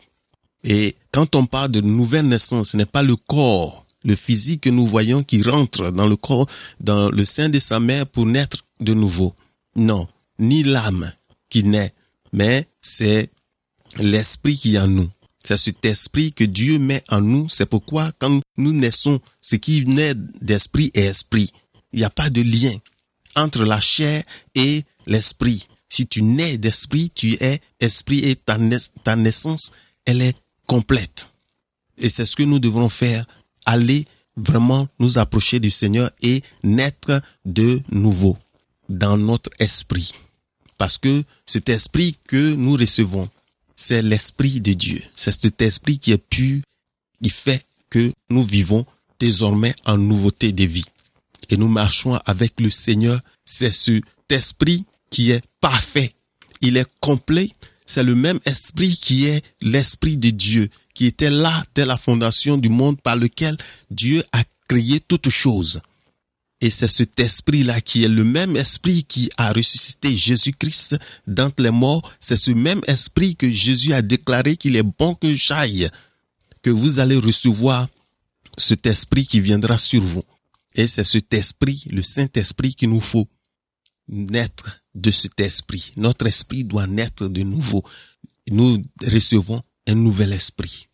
Et 0.65 0.97
quand 1.13 1.35
on 1.35 1.47
parle 1.47 1.71
de 1.71 1.81
nouvelle 1.81 2.29
naissance, 2.29 2.71
ce 2.71 2.77
n'est 2.77 2.87
pas 2.87 3.03
le 3.03 3.17
corps, 3.17 3.87
le 4.05 4.15
physique 4.15 4.63
que 4.63 4.71
nous 4.71 4.87
voyons 4.87 5.23
qui 5.23 5.43
rentre 5.43 5.91
dans 5.91 6.07
le 6.07 6.17
corps, 6.17 6.47
dans 6.81 7.11
le 7.11 7.25
sein 7.25 7.49
de 7.49 7.61
sa 7.61 7.81
mère 7.81 8.07
pour 8.07 8.27
naître 8.27 8.65
de 8.81 8.95
nouveau. 8.95 9.35
Non, 9.77 10.09
ni 10.39 10.63
l'âme 10.63 11.13
qui 11.51 11.65
naît, 11.65 11.93
mais 12.33 12.69
c'est 12.81 13.31
l'esprit 13.99 14.57
qui 14.57 14.75
est 14.75 14.79
en 14.79 14.89
nous. 14.89 15.09
C'est 15.45 15.57
cet 15.57 15.85
esprit 15.87 16.33
que 16.33 16.45
Dieu 16.45 16.79
met 16.79 17.03
en 17.09 17.21
nous. 17.21 17.49
C'est 17.49 17.67
pourquoi 17.67 18.11
quand 18.19 18.41
nous 18.57 18.73
naissons, 18.73 19.21
ce 19.41 19.57
qui 19.57 19.85
naît 19.87 20.15
d'esprit 20.43 20.91
est 20.95 21.07
esprit. 21.07 21.53
Il 21.93 22.01
n'y 22.01 22.05
a 22.05 22.11
pas 22.11 22.31
de 22.31 22.43
lien 22.43 22.75
entre 23.37 23.65
la 23.65 23.81
chair 23.81 24.23
et 24.55 24.85
l'esprit. 25.07 25.67
Si 25.89 26.07
tu 26.07 26.23
nais 26.23 26.59
d'esprit, 26.59 27.11
tu 27.15 27.37
es 27.41 27.61
esprit 27.81 28.21
et 28.21 28.37
ta, 28.37 29.17
naissance, 29.17 29.71
elle 30.05 30.23
est 30.23 30.37
complète. 30.67 31.31
Et 31.97 32.09
c'est 32.09 32.27
ce 32.27 32.37
que 32.37 32.43
nous 32.43 32.59
devons 32.59 32.89
faire. 32.89 33.27
Aller 33.65 34.05
vraiment 34.37 34.89
nous 34.99 35.19
approcher 35.19 35.61
du 35.61 35.71
Seigneur 35.71 36.11
et 36.23 36.43
naître 36.63 37.21
de 37.45 37.81
nouveau 37.91 38.37
dans 38.89 39.17
notre 39.17 39.51
esprit. 39.59 40.15
Parce 40.77 40.99
que 40.99 41.25
cet 41.45 41.69
esprit 41.69 42.17
que 42.27 42.55
nous 42.55 42.75
recevons, 42.75 43.29
c'est 43.75 44.03
l'esprit 44.03 44.61
de 44.61 44.73
Dieu. 44.75 45.03
C'est 45.15 45.33
cet 45.33 45.61
esprit 45.63 45.99
qui 45.99 46.13
est 46.13 46.19
pur, 46.19 46.63
qui 47.23 47.31
fait 47.31 47.65
que 47.91 48.13
nous 48.31 48.43
vivons 48.43 48.87
désormais 49.19 49.75
en 49.87 49.97
nouveauté 49.97 50.53
de 50.53 50.65
vie. 50.65 50.85
Et 51.49 51.57
nous 51.57 51.69
marchons 51.69 52.19
avec 52.27 52.61
le 52.61 52.71
Seigneur. 52.71 53.21
C'est 53.45 53.73
cet 53.73 54.05
esprit 54.31 54.85
qui 55.11 55.31
est 55.31 55.43
parfait. 55.61 56.15
Il 56.61 56.77
est 56.77 56.89
complet. 57.01 57.51
C'est 57.87 58.05
le 58.05 58.15
même 58.15 58.39
esprit 58.45 58.97
qui 58.97 59.27
est 59.27 59.43
l'esprit 59.63 60.17
de 60.17 60.31
Dieu, 60.31 60.69
qui 60.95 61.07
était 61.07 61.31
là 61.31 61.65
dès 61.75 61.87
la 61.87 61.97
fondation 61.97 62.59
du 62.59 62.69
monde 62.69 63.01
par 63.01 63.17
lequel 63.17 63.57
Dieu 63.91 64.23
a 64.33 64.43
créé 64.69 65.01
toutes 65.01 65.31
choses. 65.31 65.81
Et 66.61 66.71
c'est 66.71 66.89
cet 66.89 67.21
esprit-là 67.21 67.81
qui 67.81 68.05
est 68.05 68.09
le 68.09 68.25
même 68.25 68.57
esprit 68.57 69.05
qui 69.05 69.31
a 69.37 69.53
ressuscité 69.53 70.17
Jésus-Christ 70.17 70.97
d'entre 71.27 71.63
les 71.63 71.71
morts. 71.71 72.13
C'est 72.21 72.37
ce 72.37 72.51
même 72.51 72.81
esprit 72.89 73.37
que 73.37 73.49
Jésus 73.49 73.93
a 73.93 74.03
déclaré 74.03 74.57
qu'il 74.57 74.77
est 74.77 74.83
bon 74.83 75.15
que 75.15 75.33
j'aille, 75.35 75.89
que 76.63 76.71
vous 76.71 76.99
allez 76.99 77.17
recevoir 77.17 77.89
cet 78.57 78.87
esprit 78.87 79.25
qui 79.27 79.41
viendra 79.41 79.79
sur 79.79 80.03
vous. 80.03 80.25
Et 80.79 80.87
c'est 80.87 81.03
cet 81.03 81.35
esprit, 81.35 81.87
le 81.91 82.03
Saint-Esprit, 82.03 82.73
qu'il 82.77 82.91
nous 82.91 83.01
faut 83.01 83.29
naître 84.07 84.81
de 84.95 85.11
cet 85.11 85.41
esprit. 85.41 85.93
Notre 85.97 86.29
esprit 86.29 86.63
doit 86.63 86.87
naître 86.87 87.27
de 87.27 87.43
nouveau. 87.43 87.83
Nous 88.53 88.81
recevons 89.03 89.61
un 89.89 89.97
nouvel 89.97 90.33
esprit. 90.33 90.87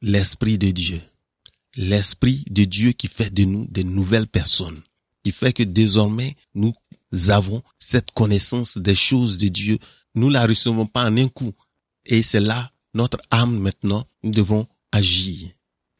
L'esprit 0.00 0.56
de 0.56 0.70
Dieu. 0.70 0.98
L'esprit 1.76 2.42
de 2.50 2.64
Dieu 2.64 2.92
qui 2.92 3.06
fait 3.06 3.28
de 3.30 3.44
nous 3.44 3.66
des 3.66 3.84
nouvelles 3.84 4.26
personnes. 4.26 4.80
Qui 5.22 5.32
fait 5.32 5.52
que 5.52 5.62
désormais 5.62 6.34
nous 6.54 6.72
avons 7.28 7.62
cette 7.78 8.12
connaissance 8.12 8.78
des 8.78 8.94
choses 8.94 9.36
de 9.36 9.48
Dieu. 9.48 9.78
Nous 10.14 10.30
la 10.30 10.46
recevons 10.46 10.86
pas 10.86 11.04
en 11.04 11.14
un 11.18 11.28
coup. 11.28 11.52
Et 12.06 12.22
c'est 12.22 12.40
là 12.40 12.72
notre 12.94 13.20
âme 13.30 13.58
maintenant. 13.58 14.06
Nous 14.22 14.30
devons 14.30 14.66
agir. 14.90 15.50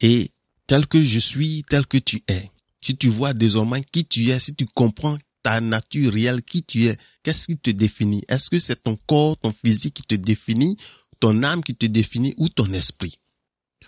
Et 0.01 0.31
tel 0.65 0.87
que 0.87 1.03
je 1.03 1.19
suis, 1.19 1.63
tel 1.69 1.85
que 1.85 1.99
tu 1.99 2.23
es. 2.27 2.49
Si 2.81 2.95
tu 2.95 3.09
vois 3.09 3.33
désormais 3.33 3.83
qui 3.91 4.05
tu 4.05 4.29
es, 4.29 4.39
si 4.39 4.55
tu 4.55 4.65
comprends 4.65 5.17
ta 5.43 5.61
nature 5.61 6.13
réelle, 6.13 6.41
qui 6.41 6.63
tu 6.63 6.85
es, 6.85 6.97
qu'est-ce 7.23 7.47
qui 7.47 7.57
te 7.57 7.71
définit? 7.71 8.23
Est-ce 8.27 8.49
que 8.49 8.59
c'est 8.59 8.83
ton 8.83 8.97
corps, 9.07 9.37
ton 9.37 9.51
physique 9.51 9.95
qui 9.95 10.03
te 10.03 10.15
définit, 10.15 10.77
ton 11.19 11.43
âme 11.43 11.63
qui 11.63 11.75
te 11.75 11.85
définit 11.85 12.33
ou 12.37 12.49
ton 12.49 12.71
esprit? 12.73 13.19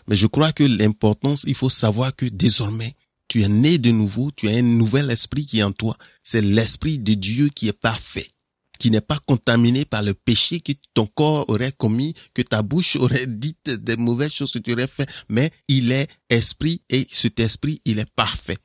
Mais 0.07 0.15
je 0.15 0.27
crois 0.27 0.51
que 0.51 0.63
l'importance, 0.63 1.43
il 1.48 1.55
faut 1.55 1.69
savoir 1.69 2.15
que 2.15 2.25
désormais, 2.25 2.95
tu 3.27 3.43
es 3.43 3.48
né 3.48 3.77
de 3.77 3.91
nouveau, 3.91 4.31
tu 4.31 4.50
as 4.50 4.57
un 4.57 4.62
nouvel 4.62 5.10
esprit 5.10 5.45
qui 5.45 5.60
est 5.60 5.63
en 5.63 5.71
toi. 5.71 5.98
C'est 6.24 6.41
l'esprit 6.41 7.00
de 7.00 7.13
Dieu 7.13 7.50
qui 7.50 7.69
est 7.69 7.74
parfait, 7.74 8.29
qui 8.77 8.91
n'est 8.91 9.00
pas 9.00 9.19
contaminé 9.25 9.86
par 9.86 10.03
le 10.03 10.13
péché 10.13 10.60
que 10.60 10.74
ton 10.93 11.05
corps 11.05 11.45
aurait 11.50 11.71
commis, 11.71 12.13
que 12.33 12.41
ta 12.41 12.62
bouche 12.62 12.98
aurait 12.98 13.27
dit 13.27 13.55
des 13.65 13.95
mauvaises 13.95 14.33
choses 14.33 14.51
que 14.51 14.60
tu 14.60 14.74
aurais 14.74 14.88
fait, 14.88 15.10
mais 15.29 15.50
il 15.69 15.93
est 15.93 16.10
esprit 16.29 16.81
et 16.89 17.07
cet 17.10 17.39
esprit, 17.39 17.81
il 17.86 18.00
est 18.00 18.12
parfait. 18.15 18.57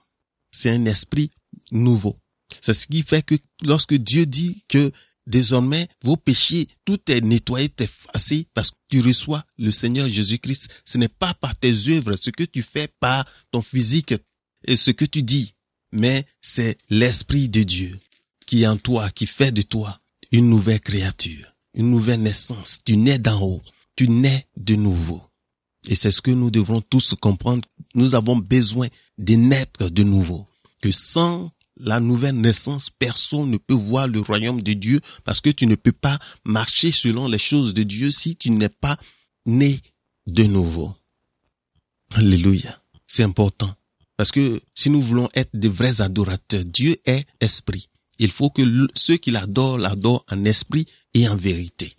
C'est 0.57 0.71
un 0.71 0.87
esprit 0.87 1.31
nouveau. 1.71 2.19
C'est 2.63 2.73
ce 2.73 2.87
qui 2.87 3.03
fait 3.03 3.23
que 3.23 3.35
lorsque 3.63 3.95
Dieu 3.95 4.25
dit 4.25 4.65
que 4.69 4.91
désormais 5.27 5.87
vos 6.03 6.17
péchés, 6.17 6.67
tout 6.87 6.99
est 7.11 7.21
nettoyé, 7.21 7.71
effacé 7.79 8.47
parce 8.55 8.71
que 8.71 8.77
tu 8.89 9.01
reçois 9.03 9.45
le 9.59 9.71
Seigneur 9.71 10.09
Jésus-Christ, 10.09 10.71
ce 10.87 10.97
n'est 10.97 11.11
pas 11.11 11.35
par 11.35 11.55
tes 11.57 11.75
œuvres, 11.89 12.17
ce 12.17 12.31
que 12.31 12.45
tu 12.45 12.63
fais 12.63 12.89
par 13.01 13.27
ton 13.51 13.61
physique 13.61 14.15
et 14.65 14.77
ce 14.77 14.91
que 14.93 15.05
tu 15.05 15.23
dis, 15.23 15.53
mais 15.93 16.25
c'est 16.41 16.79
l'Esprit 16.89 17.49
de 17.49 17.63
Dieu 17.63 17.99
qui 18.47 18.63
est 18.63 18.67
en 18.67 18.79
toi, 18.79 19.11
qui 19.11 19.27
fait 19.27 19.53
de 19.53 19.63
toi 19.63 20.01
une 20.33 20.49
nouvelle 20.49 20.81
créature, 20.81 21.55
une 21.75 21.91
nouvelle 21.91 22.23
naissance. 22.23 22.79
Tu 22.83 22.97
nais 22.97 23.19
d'en 23.19 23.43
haut, 23.43 23.63
tu 23.95 24.09
nais 24.09 24.47
de 24.57 24.75
nouveau. 24.75 25.23
Et 25.87 25.95
c'est 25.95 26.11
ce 26.13 26.23
que 26.23 26.31
nous 26.31 26.51
devons 26.51 26.81
tous 26.81 27.15
comprendre. 27.21 27.63
Nous 27.95 28.15
avons 28.15 28.37
besoin 28.37 28.89
de 29.19 29.35
naître 29.35 29.89
de 29.89 30.03
nouveau. 30.03 30.47
Que 30.81 30.93
sans 30.93 31.51
la 31.79 32.01
nouvelle 32.01 32.41
naissance, 32.41 32.91
personne 32.91 33.51
ne 33.51 33.59
peut 33.59 33.75
voir 33.75 34.09
le 34.09 34.21
royaume 34.21 34.63
de 34.63 34.73
Dieu 34.73 35.01
parce 35.25 35.41
que 35.41 35.51
tu 35.51 35.67
ne 35.67 35.75
peux 35.75 35.93
pas 35.93 36.19
marcher 36.45 36.93
selon 36.93 37.29
les 37.29 37.39
choses 37.39 37.75
de 37.75 37.83
Dieu 37.83 38.11
si 38.11 38.37
tu 38.37 38.51
n'es 38.51 38.69
pas 38.69 38.97
né 39.45 39.81
de 40.27 40.45
nouveau. 40.45 40.95
Alléluia. 42.15 42.81
C'est 43.07 43.23
important. 43.23 43.73
Parce 44.17 44.31
que 44.31 44.61
si 44.75 44.91
nous 44.91 45.03
voulons 45.03 45.29
être 45.35 45.55
de 45.55 45.69
vrais 45.69 46.01
adorateurs, 46.01 46.65
Dieu 46.65 46.97
est 47.05 47.27
esprit. 47.41 47.89
Il 48.19 48.31
faut 48.31 48.49
que 48.49 48.63
ceux 48.95 49.19
qui 49.19 49.31
l'adorent 49.31 49.79
l'adorent 49.79 50.25
en 50.31 50.45
esprit 50.47 50.87
et 51.13 51.29
en 51.29 51.37
vérité. 51.37 51.93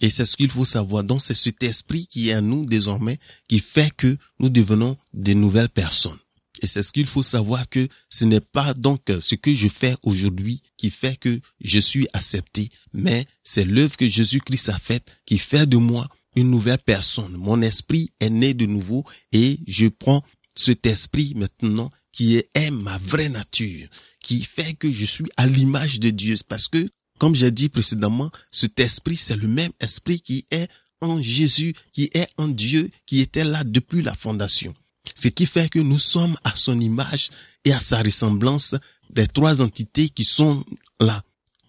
Et 0.00 0.10
c'est 0.10 0.24
ce 0.24 0.36
qu'il 0.36 0.50
faut 0.50 0.64
savoir. 0.64 1.04
Donc 1.04 1.20
c'est 1.20 1.34
cet 1.34 1.62
esprit 1.62 2.06
qui 2.08 2.30
est 2.30 2.36
en 2.36 2.42
nous 2.42 2.64
désormais 2.64 3.18
qui 3.48 3.60
fait 3.60 3.90
que 3.96 4.16
nous 4.40 4.48
devenons 4.48 4.96
de 5.12 5.34
nouvelles 5.34 5.68
personnes. 5.68 6.18
Et 6.60 6.66
c'est 6.66 6.82
ce 6.82 6.92
qu'il 6.92 7.06
faut 7.06 7.22
savoir 7.22 7.68
que 7.68 7.88
ce 8.08 8.24
n'est 8.24 8.40
pas 8.40 8.74
donc 8.74 9.00
ce 9.20 9.34
que 9.34 9.54
je 9.54 9.68
fais 9.68 9.94
aujourd'hui 10.02 10.62
qui 10.76 10.90
fait 10.90 11.16
que 11.18 11.40
je 11.60 11.80
suis 11.80 12.06
accepté, 12.12 12.68
mais 12.92 13.26
c'est 13.42 13.64
l'œuvre 13.64 13.96
que 13.96 14.08
Jésus-Christ 14.08 14.68
a 14.68 14.78
faite 14.78 15.16
qui 15.26 15.38
fait 15.38 15.66
de 15.66 15.76
moi 15.76 16.08
une 16.36 16.50
nouvelle 16.50 16.78
personne. 16.78 17.36
Mon 17.36 17.62
esprit 17.62 18.10
est 18.20 18.30
né 18.30 18.54
de 18.54 18.66
nouveau 18.66 19.04
et 19.32 19.58
je 19.66 19.86
prends 19.86 20.22
cet 20.54 20.86
esprit 20.86 21.32
maintenant 21.34 21.90
qui 22.12 22.36
est, 22.36 22.70
ma 22.70 22.98
vraie 22.98 23.28
nature, 23.28 23.88
qui 24.22 24.42
fait 24.42 24.74
que 24.74 24.90
je 24.90 25.04
suis 25.04 25.24
à 25.36 25.46
l'image 25.46 26.00
de 26.00 26.10
Dieu. 26.10 26.34
Parce 26.48 26.68
que, 26.68 26.90
comme 27.18 27.34
j'ai 27.34 27.50
dit 27.50 27.68
précédemment, 27.68 28.30
cet 28.50 28.80
esprit, 28.80 29.16
c'est 29.16 29.36
le 29.36 29.48
même 29.48 29.72
esprit 29.80 30.20
qui 30.20 30.44
est 30.50 30.68
en 31.00 31.22
Jésus, 31.22 31.74
qui 31.92 32.10
est 32.12 32.28
en 32.36 32.48
Dieu, 32.48 32.90
qui 33.06 33.20
était 33.20 33.44
là 33.44 33.64
depuis 33.64 34.02
la 34.02 34.14
fondation. 34.14 34.74
Ce 35.20 35.28
qui 35.28 35.44
fait 35.46 35.68
que 35.68 35.78
nous 35.78 35.98
sommes 35.98 36.36
à 36.44 36.56
son 36.56 36.80
image 36.80 37.28
et 37.64 37.72
à 37.72 37.80
sa 37.80 38.00
ressemblance 38.02 38.74
des 39.10 39.26
trois 39.26 39.60
entités 39.60 40.08
qui 40.08 40.24
sont 40.24 40.64
là. 40.98 41.22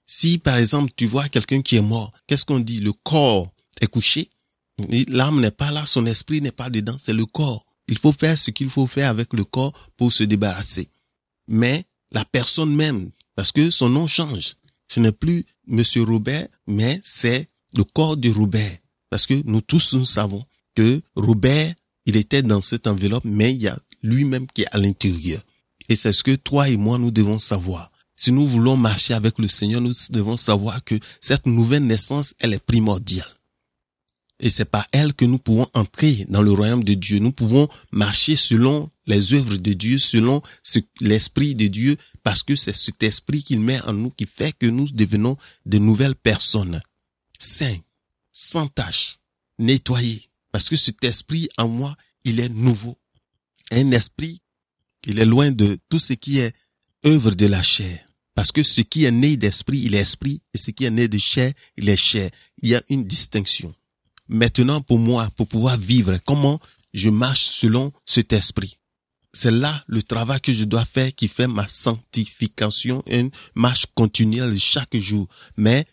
Si, 0.06 0.38
par 0.38 0.58
exemple, 0.58 0.92
tu 0.96 1.06
vois 1.06 1.28
quelqu'un 1.28 1.62
qui 1.62 1.76
est 1.76 1.82
mort, 1.82 2.14
qu'est-ce 2.28 2.46
qu'on 2.46 2.60
dit? 2.60 2.80
Le 2.80 2.94
corps 2.94 3.52
est 3.82 3.88
couché. 3.88 4.30
L'âme 5.08 5.42
n'est 5.42 5.52
pas 5.52 5.70
là, 5.72 5.86
son 5.86 6.06
esprit 6.06 6.42
n'est 6.42 6.52
pas 6.52 6.70
dedans, 6.70 6.96
c'est 7.04 7.14
le 7.14 7.26
corps. 7.26 7.66
Il 7.88 7.98
faut 7.98 8.14
faire 8.14 8.38
ce 8.38 8.52
qu'il 8.52 8.70
faut 8.70 8.88
faire 8.88 9.10
avec 9.10 9.34
le 9.34 9.44
corps 9.44 9.74
pour 9.98 10.14
se 10.14 10.24
débarrasser. 10.24 10.88
Mais 11.48 11.86
la 12.12 12.24
personne 12.24 12.74
même, 12.74 13.12
parce 13.36 13.52
que 13.52 13.70
son 13.70 13.90
nom 13.90 14.08
change. 14.08 14.56
Ce 14.88 15.00
n'est 15.00 15.12
plus 15.12 15.46
Monsieur 15.68 16.04
Robert, 16.04 16.48
mais 16.68 17.00
c'est 17.04 17.48
le 17.76 17.84
corps 17.84 18.18
de 18.18 18.30
Robert. 18.30 18.78
Parce 19.10 19.26
que 19.26 19.42
nous 19.46 19.62
tous 19.62 19.94
nous 19.94 20.06
savons 20.06 20.46
que 20.76 21.02
Robert, 21.16 21.74
il 22.06 22.16
était 22.18 22.42
dans 22.42 22.62
cette 22.62 22.88
enveloppe, 22.88 23.26
mais 23.26 23.52
il 23.52 23.62
y 23.62 23.68
a 23.68 23.78
lui-même 24.02 24.48
qui 24.48 24.64
est 24.64 24.74
à 24.74 24.78
l'intérieur. 24.78 25.44
Et 25.90 25.96
c'est 25.96 26.14
ce 26.14 26.24
que 26.24 26.36
toi 26.36 26.70
et 26.70 26.78
moi, 26.78 26.98
nous 26.98 27.12
devons 27.12 27.40
savoir. 27.40 27.92
Si 28.16 28.32
nous 28.32 28.48
voulons 28.48 28.78
marcher 28.78 29.14
avec 29.14 29.40
le 29.40 29.48
Seigneur, 29.48 29.82
nous 29.82 29.94
devons 30.12 30.38
savoir 30.38 30.84
que 30.84 30.96
cette 31.20 31.46
nouvelle 31.46 31.86
naissance, 31.86 32.34
elle 32.40 32.54
est 32.54 32.64
primordiale. 32.64 33.28
Et 34.40 34.50
c'est 34.50 34.66
par 34.66 34.88
elle 34.92 35.14
que 35.14 35.26
nous 35.26 35.38
pouvons 35.38 35.68
entrer 35.74 36.26
dans 36.30 36.42
le 36.42 36.52
royaume 36.52 36.84
de 36.84 36.96
Dieu. 36.96 37.20
Nous 37.20 37.32
pouvons 37.32 37.68
marcher 37.92 38.36
selon 38.36 38.90
les 39.06 39.34
œuvres 39.36 39.58
de 39.58 39.74
Dieu, 39.74 40.00
selon 40.00 40.42
l'esprit 41.00 41.54
de 41.54 41.68
Dieu, 41.68 41.96
parce 42.24 42.42
que 42.42 42.56
c'est 42.56 42.76
cet 42.76 43.04
esprit 43.04 43.44
qu'il 43.44 43.60
met 43.60 43.82
en 43.82 43.94
nous 43.94 44.10
qui 44.10 44.26
fait 44.26 44.54
que 44.58 44.66
nous 44.66 44.88
devenons 44.92 45.38
de 45.68 45.78
nouvelles 45.78 46.16
personnes, 46.16 46.82
saints, 47.38 47.80
sans 48.32 48.68
tache, 48.68 49.20
nettoyés, 49.60 50.31
parce 50.52 50.70
que 50.70 50.76
cet 50.76 51.04
esprit 51.04 51.50
en 51.58 51.68
moi, 51.68 51.96
il 52.24 52.40
est 52.40 52.50
nouveau. 52.50 52.98
Un 53.72 53.92
esprit, 53.92 54.42
il 55.06 55.20
est 55.20 55.26
loin 55.26 55.52
de 55.52 55.80
tout 55.90 56.00
ce 56.00 56.14
qui 56.14 56.40
est 56.40 56.54
œuvre 57.06 57.32
de 57.32 57.48
la 57.48 57.62
chair. 57.62 58.00
Parce 58.36 58.52
que 58.52 58.64
ce 58.64 58.82
qui 58.82 59.06
est 59.06 59.12
né 59.12 59.38
d'esprit, 59.38 59.80
il 59.80 59.96
est 59.96 60.00
esprit, 60.00 60.42
et 60.54 60.58
ce 60.58 60.72
qui 60.72 60.86
est 60.86 60.92
né 60.92 61.08
de 61.08 61.18
chair, 61.18 61.52
il 61.78 61.90
est 61.90 61.98
chair. 61.98 62.30
Il 62.62 62.70
y 62.70 62.76
a 62.76 62.82
une 62.90 63.06
distinction 63.06 63.74
maintenant 64.32 64.82
pour 64.82 64.98
moi, 64.98 65.30
pour 65.36 65.48
pouvoir 65.48 65.78
vivre, 65.78 66.18
comment 66.26 66.60
je 66.94 67.10
marche 67.10 67.46
selon 67.46 67.92
cet 68.06 68.34
esprit? 68.34 68.78
C'est 69.34 69.52
là 69.52 69.84
le 69.88 70.02
travail 70.02 70.42
que 70.42 70.52
je 70.52 70.64
dois 70.64 70.84
faire 70.84 71.14
qui 71.14 71.28
fait 71.28 71.48
ma 71.48 71.68
sanctification, 71.68 73.04
une 73.08 73.30
marche 73.56 73.86
continuelle 73.94 74.58
chaque 74.60 74.96
jour. 74.98 75.28
Mais 75.56 75.86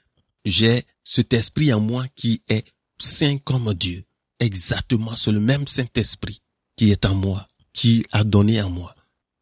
j'ai 0.45 0.83
cet 1.05 1.33
esprit 1.35 1.73
en 1.73 1.81
moi 1.81 2.07
qui 2.17 2.43
est 2.49 2.65
saint 2.99 3.39
comme 3.39 3.73
Dieu. 3.75 4.03
Exactement, 4.41 5.17
c'est 5.17 5.33
le 5.33 5.41
même 5.41 5.67
Saint-Esprit 5.67 6.41
qui 6.77 6.91
est 6.91 7.07
en 7.07 7.15
moi, 7.15 7.47
qui 7.73 8.05
a 8.13 8.25
donné 8.25 8.61
en 8.63 8.71
moi. 8.71 8.95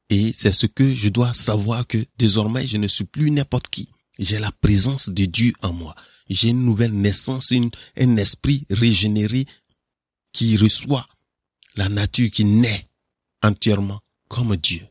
Et 0.08 0.32
c'est 0.36 0.52
ce 0.52 0.66
que 0.66 0.94
je 0.94 1.08
dois 1.08 1.34
savoir 1.34 1.86
que 1.86 1.98
désormais 2.18 2.66
je 2.66 2.76
ne 2.76 2.88
suis 2.88 3.04
plus 3.04 3.30
n'importe 3.30 3.68
qui. 3.68 3.88
J'ai 4.18 4.38
la 4.38 4.52
présence 4.52 5.10
de 5.10 5.24
Dieu 5.24 5.52
en 5.62 5.72
moi 5.72 5.94
j'ai 6.28 6.50
une 6.50 6.64
nouvelle 6.64 6.92
naissance, 6.92 7.50
une, 7.50 7.70
un 7.96 8.16
esprit 8.16 8.66
régénéré 8.70 9.46
qui 10.32 10.56
reçoit 10.56 11.06
la 11.76 11.88
nature 11.88 12.30
qui 12.30 12.44
naît 12.44 12.88
entièrement 13.42 14.00
comme 14.28 14.56
Dieu. 14.56 14.86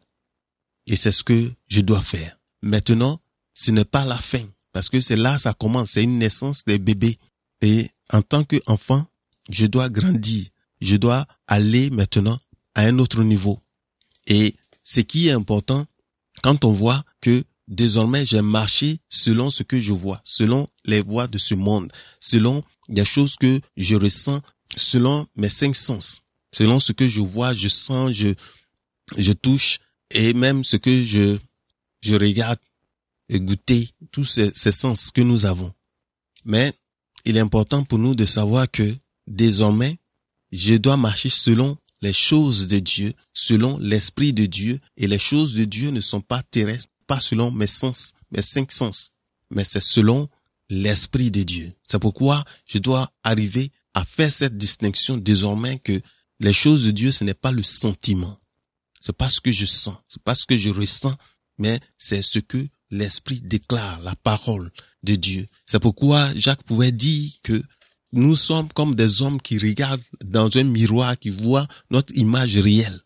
Et 0.88 0.96
c'est 0.96 1.12
ce 1.12 1.24
que 1.24 1.52
je 1.68 1.82
dois 1.82 2.02
faire. 2.02 2.38
Maintenant, 2.62 3.20
ce 3.54 3.72
n'est 3.72 3.86
pas 3.86 4.06
la 4.06 4.18
fin, 4.18 4.44
parce 4.72 4.90
que 4.90 5.02
c'est 5.02 5.16
là 5.16 5.38
ça 5.38 5.54
commence, 5.54 5.92
c'est 5.92 6.04
une 6.04 6.20
naissance 6.20 6.64
des 6.66 6.80
bébés. 6.80 7.18
Et 7.62 7.90
en 8.12 8.22
tant 8.22 8.44
qu'enfant, 8.44 9.06
je 9.50 9.66
dois 9.66 9.90
grandir, 9.90 10.48
je 10.82 10.96
dois 10.96 11.26
aller 11.48 11.90
maintenant 11.90 12.40
à 12.74 12.84
un 12.84 13.00
autre 13.00 13.24
niveau. 13.24 13.60
Et 14.28 14.56
ce 14.84 15.02
qui 15.02 15.28
est 15.28 15.32
important, 15.32 15.86
quand 16.42 16.66
on 16.66 16.72
voit 16.72 17.04
que 17.22 17.44
Désormais, 17.68 18.26
j'ai 18.26 18.42
marché 18.42 19.00
selon 19.10 19.50
ce 19.50 19.64
que 19.64 19.80
je 19.80 19.92
vois, 19.92 20.22
selon 20.24 20.68
les 20.86 21.02
voies 21.02 21.28
de 21.28 21.40
ce 21.40 21.56
monde, 21.56 21.92
selon 22.20 22.64
les 22.90 23.06
choses 23.06 23.38
que 23.38 23.60
je 23.76 23.96
ressens, 23.96 24.40
selon 24.78 25.26
mes 25.36 25.50
cinq 25.50 25.76
sens, 25.76 26.22
selon 26.52 26.80
ce 26.80 26.92
que 26.92 27.08
je 27.08 27.22
vois, 27.22 27.56
je 27.56 27.68
sens, 27.68 28.12
je, 28.12 28.34
je 29.18 29.32
touche, 29.32 29.80
et 30.12 30.34
même 30.34 30.64
ce 30.64 30.78
que 30.78 31.04
je, 31.04 31.40
je 32.02 32.16
regarde 32.16 32.60
et 33.30 33.40
goûter, 33.40 33.90
tous 34.12 34.26
ces, 34.26 34.52
ces 34.56 34.72
sens 34.72 35.10
que 35.10 35.22
nous 35.22 35.46
avons. 35.46 35.74
Mais 36.44 36.72
il 37.26 37.38
est 37.38 37.40
important 37.40 37.84
pour 37.84 37.98
nous 37.98 38.14
de 38.14 38.28
savoir 38.28 38.70
que 38.70 38.96
désormais, 39.28 39.98
je 40.52 40.76
dois 40.76 40.98
marcher 40.98 41.30
selon 41.30 41.78
les 42.02 42.14
choses 42.14 42.68
de 42.68 42.80
Dieu, 42.80 43.14
selon 43.34 43.78
l'esprit 43.80 44.34
de 44.34 44.46
Dieu, 44.46 44.80
et 44.98 45.08
les 45.08 45.20
choses 45.20 45.54
de 45.54 45.64
Dieu 45.64 45.90
ne 45.90 46.02
sont 46.02 46.22
pas 46.22 46.44
terrestres, 46.44 46.90
pas 47.08 47.20
selon 47.20 47.52
mes 47.52 47.68
sens, 47.68 48.14
mes 48.32 48.42
cinq 48.42 48.72
sens, 48.72 49.12
mais 49.50 49.64
c'est 49.64 49.82
selon 49.82 50.30
l'Esprit 50.70 51.32
de 51.32 51.44
Dieu. 51.44 51.74
C'est 51.84 52.00
pourquoi 52.00 52.44
je 52.66 52.80
dois 52.80 53.12
arriver 53.24 53.72
à 53.94 54.04
faire 54.04 54.32
cette 54.32 54.58
distinction 54.58 55.18
désormais 55.18 55.80
que 55.80 56.02
les 56.40 56.54
choses 56.54 56.86
de 56.86 56.92
Dieu, 56.92 57.12
ce 57.12 57.24
n'est 57.24 57.34
pas 57.34 57.52
le 57.52 57.64
sentiment. 57.64 58.40
C'est 59.00 59.16
pas 59.16 59.30
ce 59.30 59.40
que 59.40 59.52
je 59.52 59.66
sens, 59.66 59.98
c'est 60.08 60.22
pas 60.24 60.36
ce 60.36 60.46
que 60.46 60.58
je 60.58 60.70
ressens, 60.70 61.16
mais 61.58 61.80
c'est 61.98 62.24
ce 62.24 62.40
que 62.40 62.68
l'Esprit 62.90 63.42
déclare, 63.42 64.00
la 64.02 64.16
parole 64.16 64.72
de 65.04 65.16
Dieu. 65.16 65.48
C'est 65.66 65.80
pourquoi 65.80 66.34
Jacques 66.36 66.64
pouvait 66.64 66.92
dire 66.92 67.32
que 67.44 67.62
nous 68.16 68.36
sommes 68.36 68.70
comme 68.74 68.96
des 68.96 69.22
hommes 69.22 69.42
qui 69.42 69.60
regardent 69.60 70.02
dans 70.24 70.50
un 70.58 70.64
miroir, 70.64 71.20
qui 71.20 71.30
voient 71.30 71.68
notre 71.92 72.16
image 72.16 72.58
réelle 72.58 73.02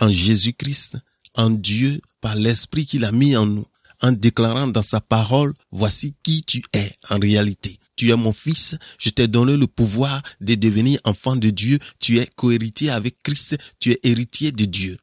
en 0.00 0.10
Jésus-Christ, 0.10 0.98
en 1.34 1.50
Dieu, 1.50 2.00
par 2.20 2.34
l'esprit 2.34 2.84
qu'il 2.84 3.04
a 3.04 3.12
mis 3.12 3.36
en 3.36 3.46
nous, 3.46 3.66
en 4.02 4.12
déclarant 4.12 4.66
dans 4.66 4.82
sa 4.82 5.00
parole, 5.00 5.54
voici 5.70 6.14
qui 6.22 6.42
tu 6.42 6.62
es 6.72 6.90
en 7.10 7.18
réalité. 7.18 7.78
Tu 7.96 8.10
es 8.10 8.16
mon 8.16 8.32
fils, 8.32 8.76
je 8.98 9.10
t'ai 9.10 9.28
donné 9.28 9.56
le 9.56 9.66
pouvoir 9.66 10.22
de 10.40 10.54
devenir 10.54 10.98
enfant 11.04 11.36
de 11.36 11.50
Dieu, 11.50 11.78
tu 12.00 12.18
es 12.18 12.26
cohéritier 12.34 12.90
avec 12.90 13.22
Christ, 13.22 13.56
tu 13.78 13.92
es 13.92 14.00
héritier 14.02 14.52
de 14.52 14.64
Dieu. 14.64 14.96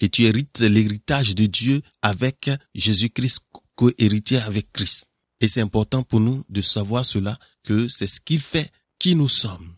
Et 0.00 0.08
tu 0.08 0.24
hérites 0.24 0.60
l'héritage 0.60 1.34
de 1.34 1.46
Dieu 1.46 1.80
avec 2.02 2.50
Jésus-Christ, 2.74 3.46
cohéritier 3.76 4.38
avec 4.38 4.72
Christ. 4.72 5.06
Et 5.40 5.48
c'est 5.48 5.60
important 5.60 6.02
pour 6.02 6.20
nous 6.20 6.44
de 6.48 6.60
savoir 6.60 7.04
cela, 7.04 7.38
que 7.62 7.88
c'est 7.88 8.06
ce 8.06 8.20
qu'il 8.20 8.40
fait 8.40 8.70
qui 8.98 9.14
nous 9.14 9.28
sommes. 9.28 9.74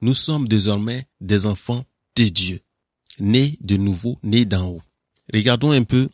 Nous 0.00 0.14
sommes 0.14 0.48
désormais 0.48 1.06
des 1.20 1.46
enfants 1.46 1.84
de 2.16 2.24
Dieu, 2.24 2.60
nés 3.18 3.58
de 3.60 3.76
nouveau, 3.76 4.18
nés 4.22 4.44
d'en 4.44 4.68
haut. 4.68 4.82
Regardons 5.32 5.72
un 5.72 5.82
peu 5.82 6.08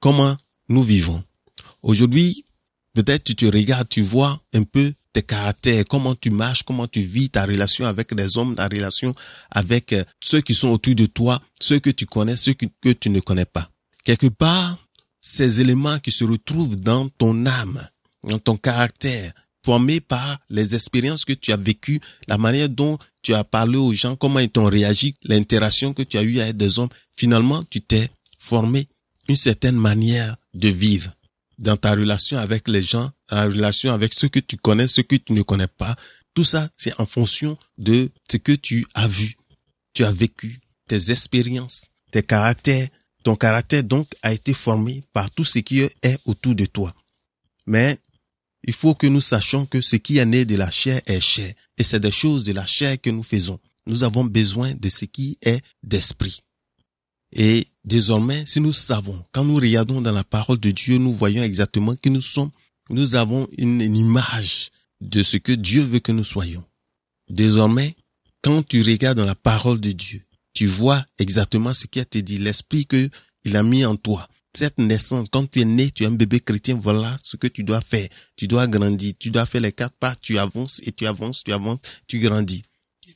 comment 0.00 0.36
nous 0.68 0.82
vivons. 0.82 1.22
Aujourd'hui, 1.82 2.44
peut-être 2.94 3.24
tu 3.24 3.36
te 3.36 3.46
regardes, 3.46 3.88
tu 3.88 4.02
vois 4.02 4.40
un 4.54 4.62
peu 4.62 4.92
tes 5.12 5.22
caractères, 5.22 5.84
comment 5.88 6.14
tu 6.14 6.30
marches, 6.30 6.62
comment 6.62 6.86
tu 6.86 7.00
vis 7.00 7.30
ta 7.30 7.44
relation 7.44 7.84
avec 7.86 8.12
les 8.12 8.38
hommes, 8.38 8.54
ta 8.54 8.68
relation 8.68 9.14
avec 9.50 9.92
euh, 9.92 10.04
ceux 10.22 10.40
qui 10.40 10.54
sont 10.54 10.68
autour 10.68 10.94
de 10.94 11.06
toi, 11.06 11.40
ceux 11.60 11.78
que 11.78 11.90
tu 11.90 12.06
connais, 12.06 12.36
ceux 12.36 12.54
que, 12.54 12.92
tu 12.92 13.10
ne 13.10 13.20
connais 13.20 13.46
pas. 13.46 13.70
Quelque 14.04 14.26
part, 14.26 14.78
ces 15.28 15.60
éléments 15.60 15.98
qui 15.98 16.12
se 16.12 16.22
retrouvent 16.24 16.76
dans 16.76 17.08
ton 17.08 17.46
âme, 17.46 17.88
dans 18.22 18.38
ton 18.38 18.56
caractère, 18.56 19.32
formés 19.64 20.00
par 20.00 20.38
les 20.50 20.76
expériences 20.76 21.24
que 21.24 21.32
tu 21.32 21.50
as 21.50 21.56
vécues, 21.56 22.00
la 22.28 22.38
manière 22.38 22.68
dont 22.68 22.96
tu 23.22 23.34
as 23.34 23.42
parlé 23.42 23.76
aux 23.76 23.92
gens, 23.92 24.14
comment 24.14 24.38
ils 24.38 24.48
t'ont 24.48 24.66
réagi, 24.66 25.16
l'interaction 25.24 25.92
que 25.92 26.04
tu 26.04 26.16
as 26.16 26.22
eue 26.22 26.38
avec 26.38 26.56
des 26.56 26.78
hommes, 26.78 26.90
finalement, 27.16 27.64
tu 27.64 27.80
t'es 27.80 28.08
formé 28.38 28.86
une 29.28 29.34
certaine 29.34 29.74
manière 29.74 30.36
de 30.54 30.68
vivre 30.68 31.10
dans 31.58 31.76
ta 31.76 31.92
relation 31.96 32.38
avec 32.38 32.68
les 32.68 32.82
gens, 32.82 33.10
en 33.30 33.46
relation 33.46 33.92
avec 33.92 34.14
ceux 34.14 34.28
que 34.28 34.38
tu 34.38 34.56
connais, 34.56 34.86
ceux 34.86 35.02
que 35.02 35.16
tu 35.16 35.32
ne 35.32 35.42
connais 35.42 35.66
pas. 35.66 35.96
Tout 36.34 36.44
ça, 36.44 36.68
c'est 36.76 37.00
en 37.00 37.06
fonction 37.06 37.58
de 37.78 38.10
ce 38.30 38.36
que 38.36 38.52
tu 38.52 38.86
as 38.94 39.08
vu, 39.08 39.36
tu 39.92 40.04
as 40.04 40.12
vécu, 40.12 40.60
tes 40.86 41.10
expériences, 41.10 41.86
tes 42.12 42.22
caractères. 42.22 42.88
Ton 43.26 43.34
caractère 43.34 43.82
donc 43.82 44.06
a 44.22 44.32
été 44.32 44.54
formé 44.54 45.02
par 45.12 45.32
tout 45.32 45.42
ce 45.44 45.58
qui 45.58 45.80
est 45.80 46.18
autour 46.26 46.54
de 46.54 46.64
toi. 46.64 46.94
Mais 47.66 47.98
il 48.62 48.72
faut 48.72 48.94
que 48.94 49.08
nous 49.08 49.20
sachions 49.20 49.66
que 49.66 49.80
ce 49.80 49.96
qui 49.96 50.18
est 50.18 50.24
né 50.24 50.44
de 50.44 50.54
la 50.54 50.70
chair 50.70 51.00
est 51.06 51.18
chair. 51.18 51.52
Et 51.76 51.82
c'est 51.82 51.98
des 51.98 52.12
choses 52.12 52.44
de 52.44 52.52
la 52.52 52.64
chair 52.66 53.00
que 53.00 53.10
nous 53.10 53.24
faisons. 53.24 53.58
Nous 53.88 54.04
avons 54.04 54.24
besoin 54.24 54.72
de 54.74 54.88
ce 54.88 55.06
qui 55.06 55.38
est 55.42 55.60
d'esprit. 55.82 56.38
Et 57.32 57.66
désormais, 57.84 58.44
si 58.46 58.60
nous 58.60 58.72
savons, 58.72 59.20
quand 59.32 59.42
nous 59.44 59.56
regardons 59.56 60.00
dans 60.00 60.12
la 60.12 60.22
parole 60.22 60.60
de 60.60 60.70
Dieu, 60.70 60.98
nous 60.98 61.12
voyons 61.12 61.42
exactement 61.42 61.96
qui 61.96 62.10
nous 62.10 62.20
sommes. 62.20 62.52
Nous 62.90 63.16
avons 63.16 63.48
une, 63.58 63.80
image 63.80 64.70
de 65.00 65.24
ce 65.24 65.36
que 65.36 65.50
Dieu 65.50 65.82
veut 65.82 65.98
que 65.98 66.12
nous 66.12 66.22
soyons. 66.22 66.62
Désormais, 67.28 67.96
quand 68.40 68.62
tu 68.62 68.82
regardes 68.82 69.18
dans 69.18 69.24
la 69.24 69.34
parole 69.34 69.80
de 69.80 69.90
Dieu, 69.90 70.22
tu 70.56 70.66
vois 70.66 71.04
exactement 71.18 71.74
ce 71.74 71.84
qui 71.86 71.98
a 71.98 72.02
été 72.02 72.22
dit, 72.22 72.38
l'esprit 72.38 72.86
que 72.86 73.10
il 73.44 73.58
a 73.58 73.62
mis 73.62 73.84
en 73.84 73.94
toi. 73.94 74.26
Cette 74.56 74.78
naissance, 74.78 75.28
quand 75.30 75.44
tu 75.50 75.60
es 75.60 75.66
né, 75.66 75.90
tu 75.90 76.04
es 76.04 76.06
un 76.06 76.12
bébé 76.12 76.40
chrétien, 76.40 76.78
voilà 76.80 77.14
ce 77.22 77.36
que 77.36 77.46
tu 77.46 77.62
dois 77.62 77.82
faire. 77.82 78.08
Tu 78.36 78.48
dois 78.48 78.66
grandir, 78.66 79.12
tu 79.18 79.30
dois 79.30 79.44
faire 79.44 79.60
les 79.60 79.72
quatre 79.72 79.94
pas, 80.00 80.14
tu 80.22 80.38
avances 80.38 80.80
et 80.84 80.92
tu 80.92 81.06
avances, 81.06 81.44
tu 81.44 81.52
avances, 81.52 81.80
tu 82.06 82.20
grandis. 82.20 82.62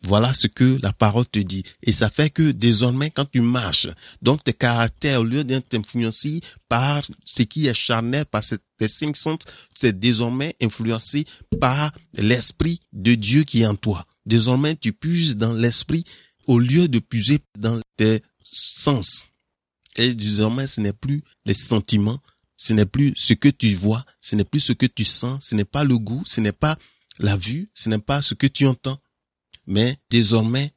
Voilà 0.04 0.34
ce 0.34 0.48
que 0.48 0.78
la 0.82 0.92
parole 0.92 1.26
te 1.26 1.38
dit. 1.38 1.62
Et 1.82 1.92
ça 1.92 2.10
fait 2.10 2.28
que 2.28 2.52
désormais, 2.52 3.08
quand 3.08 3.24
tu 3.24 3.40
marches, 3.40 3.88
donc 4.20 4.44
tes 4.44 4.52
caractères, 4.52 5.22
au 5.22 5.24
lieu 5.24 5.42
d'être 5.42 5.74
influencés 5.74 6.42
par 6.68 7.00
ce 7.24 7.42
qui 7.42 7.68
est 7.68 7.74
charnel, 7.74 8.26
par 8.26 8.42
tes 8.76 8.88
cinq 8.88 9.16
sens, 9.16 9.38
c'est 9.74 9.98
désormais 9.98 10.54
influencé 10.60 11.24
par 11.58 11.90
l'esprit 12.18 12.80
de 12.92 13.14
Dieu 13.14 13.44
qui 13.44 13.62
est 13.62 13.66
en 13.66 13.76
toi. 13.76 14.04
Désormais, 14.26 14.76
tu 14.76 14.92
puises 14.92 15.38
dans 15.38 15.54
l'esprit 15.54 16.04
au 16.50 16.58
lieu 16.58 16.88
de 16.88 16.98
puiser 16.98 17.38
dans 17.60 17.80
tes 17.96 18.24
sens. 18.42 19.26
Et 19.94 20.12
désormais, 20.14 20.66
ce 20.66 20.80
n'est 20.80 20.92
plus 20.92 21.22
les 21.46 21.54
sentiments, 21.54 22.18
ce 22.56 22.72
n'est 22.72 22.86
plus 22.86 23.12
ce 23.16 23.34
que 23.34 23.48
tu 23.48 23.72
vois, 23.76 24.04
ce 24.20 24.34
n'est 24.34 24.44
plus 24.44 24.58
ce 24.58 24.72
que 24.72 24.86
tu 24.86 25.04
sens, 25.04 25.38
ce 25.46 25.54
n'est 25.54 25.64
pas 25.64 25.84
le 25.84 25.96
goût, 25.96 26.24
ce 26.26 26.40
n'est 26.40 26.50
pas 26.50 26.76
la 27.20 27.36
vue, 27.36 27.70
ce 27.72 27.88
n'est 27.88 28.00
pas 28.00 28.20
ce 28.20 28.34
que 28.34 28.48
tu 28.48 28.66
entends, 28.66 28.98
mais 29.68 29.96
désormais, 30.10 30.72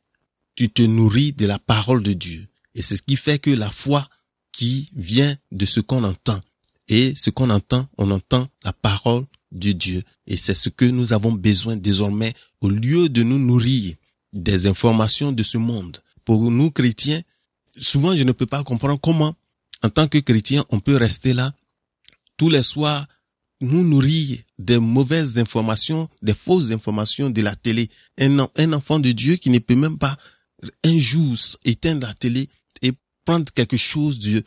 tu 0.55 0.69
te 0.69 0.83
nourris 0.83 1.33
de 1.33 1.47
la 1.47 1.57
parole 1.57 2.03
de 2.03 2.13
Dieu. 2.13 2.47
Et 2.75 2.83
c'est 2.83 2.95
ce 2.95 3.01
qui 3.01 3.15
fait 3.15 3.39
que 3.39 3.49
la 3.49 3.71
foi 3.71 4.07
qui 4.51 4.85
vient 4.93 5.35
de 5.51 5.65
ce 5.65 5.79
qu'on 5.79 6.03
entend. 6.03 6.39
Et 6.87 7.15
ce 7.15 7.31
qu'on 7.31 7.49
entend, 7.49 7.89
on 7.97 8.11
entend 8.11 8.47
la 8.63 8.73
parole 8.73 9.25
de 9.51 9.71
Dieu. 9.71 10.03
Et 10.27 10.37
c'est 10.37 10.53
ce 10.53 10.69
que 10.69 10.85
nous 10.85 11.13
avons 11.13 11.31
besoin 11.31 11.75
désormais 11.77 12.35
au 12.61 12.69
lieu 12.69 13.09
de 13.09 13.23
nous 13.23 13.39
nourrir 13.39 13.95
des 14.33 14.67
informations 14.67 15.31
de 15.31 15.43
ce 15.43 15.57
monde. 15.57 15.99
Pour 16.25 16.51
nous 16.51 16.71
chrétiens, 16.71 17.21
souvent 17.77 18.15
je 18.15 18.23
ne 18.23 18.31
peux 18.31 18.45
pas 18.45 18.63
comprendre 18.63 18.99
comment, 18.99 19.35
en 19.83 19.89
tant 19.89 20.07
que 20.07 20.17
chrétien, 20.17 20.65
on 20.69 20.79
peut 20.79 20.95
rester 20.95 21.33
là 21.33 21.53
tous 22.37 22.49
les 22.49 22.63
soirs 22.63 23.07
nous 23.61 23.83
nourrir 23.83 24.39
des 24.59 24.79
mauvaises 24.79 25.37
informations, 25.37 26.09
des 26.21 26.33
fausses 26.33 26.71
informations 26.71 27.29
de 27.29 27.41
la 27.41 27.55
télé. 27.55 27.89
Un, 28.19 28.39
un 28.57 28.73
enfant 28.73 28.99
de 28.99 29.11
Dieu 29.11 29.35
qui 29.37 29.49
ne 29.49 29.59
peut 29.59 29.75
même 29.75 29.97
pas 29.97 30.17
un 30.83 30.97
jour 30.97 31.35
éteindre 31.63 32.07
la 32.07 32.13
télé 32.13 32.49
et 32.81 32.91
prendre 33.25 33.51
quelque 33.53 33.77
chose 33.77 34.19
de, 34.19 34.43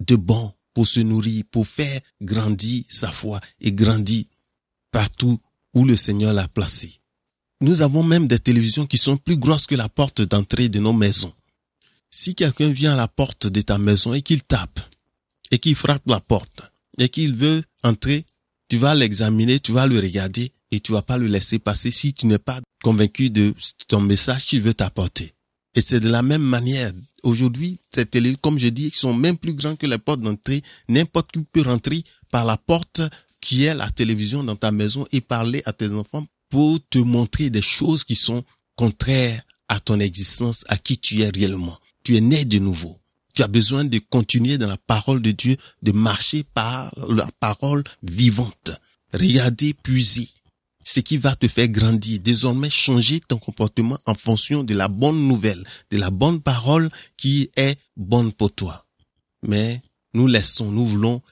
de 0.00 0.16
bon 0.16 0.52
pour 0.74 0.86
se 0.86 1.00
nourrir, 1.00 1.44
pour 1.50 1.66
faire 1.66 2.00
grandir 2.20 2.84
sa 2.88 3.10
foi 3.10 3.40
et 3.60 3.72
grandir 3.72 4.24
partout 4.90 5.40
où 5.74 5.84
le 5.84 5.96
Seigneur 5.96 6.32
l'a 6.32 6.48
placé. 6.48 7.01
Nous 7.62 7.80
avons 7.80 8.02
même 8.02 8.26
des 8.26 8.40
télévisions 8.40 8.86
qui 8.86 8.98
sont 8.98 9.16
plus 9.16 9.36
grosses 9.36 9.68
que 9.68 9.76
la 9.76 9.88
porte 9.88 10.20
d'entrée 10.20 10.68
de 10.68 10.80
nos 10.80 10.92
maisons. 10.92 11.32
Si 12.10 12.34
quelqu'un 12.34 12.70
vient 12.70 12.94
à 12.94 12.96
la 12.96 13.06
porte 13.06 13.46
de 13.46 13.60
ta 13.60 13.78
maison 13.78 14.12
et 14.14 14.20
qu'il 14.20 14.42
tape, 14.42 14.80
et 15.52 15.60
qu'il 15.60 15.76
frappe 15.76 16.02
la 16.06 16.18
porte, 16.18 16.62
et 16.98 17.08
qu'il 17.08 17.36
veut 17.36 17.62
entrer, 17.84 18.24
tu 18.68 18.78
vas 18.78 18.96
l'examiner, 18.96 19.60
tu 19.60 19.70
vas 19.70 19.86
le 19.86 20.00
regarder 20.00 20.50
et 20.72 20.80
tu 20.80 20.90
vas 20.90 21.02
pas 21.02 21.18
le 21.18 21.28
laisser 21.28 21.60
passer 21.60 21.92
si 21.92 22.12
tu 22.12 22.26
n'es 22.26 22.40
pas 22.40 22.58
convaincu 22.82 23.30
de 23.30 23.54
ton 23.86 24.00
message 24.00 24.46
qu'il 24.46 24.60
veut 24.60 24.74
t'apporter. 24.74 25.32
Et 25.76 25.80
c'est 25.80 26.00
de 26.00 26.08
la 26.08 26.22
même 26.22 26.42
manière. 26.42 26.92
Aujourd'hui, 27.22 27.78
ces 27.94 28.06
télé, 28.06 28.34
comme 28.42 28.58
je 28.58 28.68
dis, 28.68 28.90
sont 28.92 29.14
même 29.14 29.38
plus 29.38 29.54
grands 29.54 29.76
que 29.76 29.86
les 29.86 29.98
portes 29.98 30.20
d'entrée. 30.20 30.62
N'importe 30.88 31.30
qui 31.30 31.40
peut 31.52 31.62
rentrer 31.62 32.02
par 32.32 32.44
la 32.44 32.56
porte 32.56 33.02
qui 33.40 33.64
est 33.64 33.74
la 33.74 33.88
télévision 33.88 34.42
dans 34.42 34.56
ta 34.56 34.72
maison 34.72 35.06
et 35.12 35.20
parler 35.20 35.62
à 35.64 35.72
tes 35.72 35.92
enfants 35.92 36.26
pour 36.52 36.80
te 36.90 36.98
montrer 36.98 37.48
des 37.48 37.62
choses 37.62 38.04
qui 38.04 38.14
sont 38.14 38.44
contraires 38.76 39.42
à 39.68 39.80
ton 39.80 39.98
existence, 40.00 40.66
à 40.68 40.76
qui 40.76 40.98
tu 40.98 41.22
es 41.22 41.30
réellement. 41.30 41.78
Tu 42.04 42.14
es 42.14 42.20
né 42.20 42.44
de 42.44 42.58
nouveau. 42.58 43.00
Tu 43.34 43.42
as 43.42 43.48
besoin 43.48 43.86
de 43.86 43.98
continuer 44.10 44.58
dans 44.58 44.68
la 44.68 44.76
parole 44.76 45.22
de 45.22 45.30
Dieu, 45.30 45.56
de 45.80 45.92
marcher 45.92 46.44
par 46.52 46.92
la 47.08 47.26
parole 47.40 47.82
vivante. 48.02 48.70
Regardez, 49.14 49.72
puiser. 49.72 50.28
Ce 50.84 51.00
qui 51.00 51.16
va 51.16 51.34
te 51.34 51.48
faire 51.48 51.68
grandir. 51.68 52.20
Désormais, 52.20 52.68
changer 52.68 53.20
ton 53.20 53.38
comportement 53.38 53.98
en 54.04 54.14
fonction 54.14 54.62
de 54.62 54.74
la 54.74 54.88
bonne 54.88 55.26
nouvelle, 55.26 55.64
de 55.90 55.96
la 55.96 56.10
bonne 56.10 56.42
parole 56.42 56.90
qui 57.16 57.50
est 57.56 57.78
bonne 57.96 58.30
pour 58.30 58.52
toi. 58.52 58.84
Mais 59.42 59.80
nous 60.12 60.26
laissons, 60.26 60.70
nous 60.70 60.84
voulons, 60.84 61.22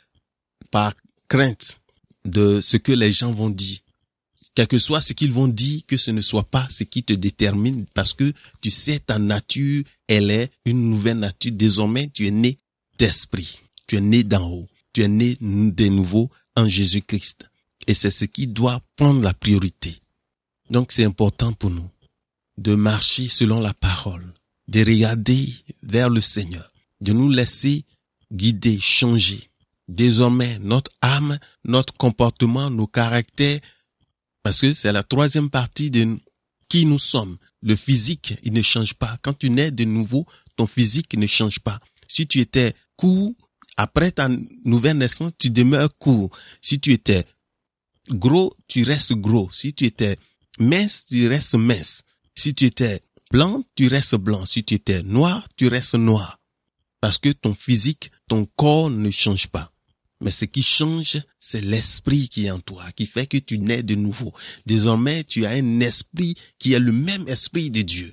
par 0.71 0.95
crainte 1.29 1.83
de 2.25 2.63
ce 2.63 2.79
que 2.79 2.93
les 2.93 3.13
gens 3.13 3.33
vont 3.33 3.51
dire, 3.51 3.81
quel 4.55 4.67
que 4.67 4.79
soit 4.79 5.01
ce 5.01 5.13
qu'ils 5.13 5.33
vont 5.33 5.49
dire, 5.49 5.83
que 5.87 5.97
ce 5.97 6.11
ne 6.11 6.23
soit 6.23 6.49
pas 6.51 6.67
ce 6.71 6.85
qui 6.85 7.03
te 7.03 7.13
détermine, 7.13 7.87
parce 7.95 8.15
que 8.15 8.33
tu 8.61 8.71
sais, 8.71 8.99
ta 8.99 9.19
nature, 9.19 9.85
elle 10.09 10.31
est 10.31 10.51
une 10.65 10.91
nouvelle 10.91 11.19
nature. 11.19 11.53
Désormais, 11.53 12.11
tu 12.13 12.27
es 12.27 12.31
né 12.31 12.59
d'esprit. 12.99 13.61
Tu 13.87 13.97
es 13.97 14.01
né 14.01 14.25
d'en 14.25 14.49
haut. 14.49 14.69
Tu 14.93 15.03
es 15.03 15.09
né 15.09 15.37
de 15.41 15.89
nouveau 15.89 16.31
en 16.57 16.69
Jésus-Christ. 16.69 17.49
Et 17.87 17.95
c'est 17.95 18.11
ce 18.11 18.25
qui 18.25 18.47
doit 18.47 18.81
prendre 18.97 19.23
la 19.23 19.35
priorité. 19.35 19.97
Donc 20.71 20.93
c'est 20.93 21.05
important 21.05 21.53
pour 21.53 21.71
nous 21.71 21.91
de 22.59 22.75
marcher 22.75 23.29
selon 23.29 23.61
la 23.61 23.73
parole, 23.73 24.35
de 24.69 24.81
regarder 24.81 25.53
vers 25.83 26.11
le 26.11 26.21
Seigneur, 26.21 26.71
de 27.01 27.13
nous 27.13 27.31
laisser 27.31 27.85
guider, 28.33 28.79
changer. 28.81 29.51
Désormais, 29.89 30.59
notre 30.61 30.91
âme, 31.01 31.39
notre 31.65 31.95
comportement, 31.95 32.71
nos 32.71 32.87
caractères 32.87 33.61
parce 34.43 34.61
que 34.61 34.75
c'est 34.75 34.93
la 34.93 35.03
troisième 35.03 35.51
partie 35.51 35.91
de 35.91 36.19
qui 36.69 36.87
nous 36.87 36.99
sommes. 36.99 37.37
Le 37.63 37.77
physique, 37.77 38.35
il 38.43 38.53
ne 38.53 38.63
change 38.63 38.95
pas. 38.95 39.19
Quand 39.23 39.37
tu 39.37 39.51
nais 39.51 39.71
de 39.71 39.85
nouveau, 39.85 40.25
ton 40.57 40.67
physique 40.67 41.15
ne 41.17 41.27
change 41.27 41.61
pas. 41.61 41.79
Si 42.09 42.27
tu 42.27 42.41
étais 42.41 42.75
court, 42.97 43.35
après 43.77 44.13
ta 44.13 44.29
nouvelle 44.65 44.99
naissance, 44.99 45.33
tu 45.39 45.51
demeures 45.51 45.97
court. 45.99 46.31
Si 46.63 46.81
tu 46.81 46.93
étais 46.93 47.25
gros, 48.09 48.57
tu 48.69 48.83
restes 48.85 49.13
gros. 49.13 49.51
Si 49.53 49.75
tu 49.75 49.85
étais 49.85 50.17
mince, 50.59 51.05
tu 51.07 51.29
restes 51.29 51.57
mince. 51.57 52.03
Si 52.35 52.55
tu 52.55 52.67
étais 52.67 53.03
blanc, 53.31 53.63
tu 53.75 53.89
restes 53.89 54.17
blanc. 54.17 54.47
Si 54.47 54.65
tu 54.65 54.75
étais 54.75 55.03
noir, 55.03 55.47
tu 55.57 55.69
restes 55.69 55.95
noir. 55.95 56.39
Parce 57.01 57.19
que 57.19 57.31
ton 57.31 57.55
physique, 57.55 58.11
ton 58.29 58.47
corps 58.57 58.91
ne 58.91 59.11
change 59.11 59.49
pas. 59.49 59.70
Mais 60.21 60.31
ce 60.31 60.45
qui 60.45 60.63
change, 60.63 61.19
c'est 61.39 61.63
l'esprit 61.63 62.29
qui 62.29 62.47
est 62.47 62.51
en 62.51 62.61
toi, 62.61 62.85
qui 62.93 63.07
fait 63.07 63.27
que 63.27 63.39
tu 63.39 63.59
nais 63.59 63.83
de 63.83 63.95
nouveau. 63.95 64.33
Désormais, 64.67 65.25
tu 65.25 65.47
as 65.47 65.51
un 65.51 65.81
esprit 65.81 66.35
qui 66.59 66.75
est 66.75 66.81
le 66.81 66.93
même 66.93 67.27
esprit 67.29 67.71
de 67.71 67.83
Dieu. 67.83 68.13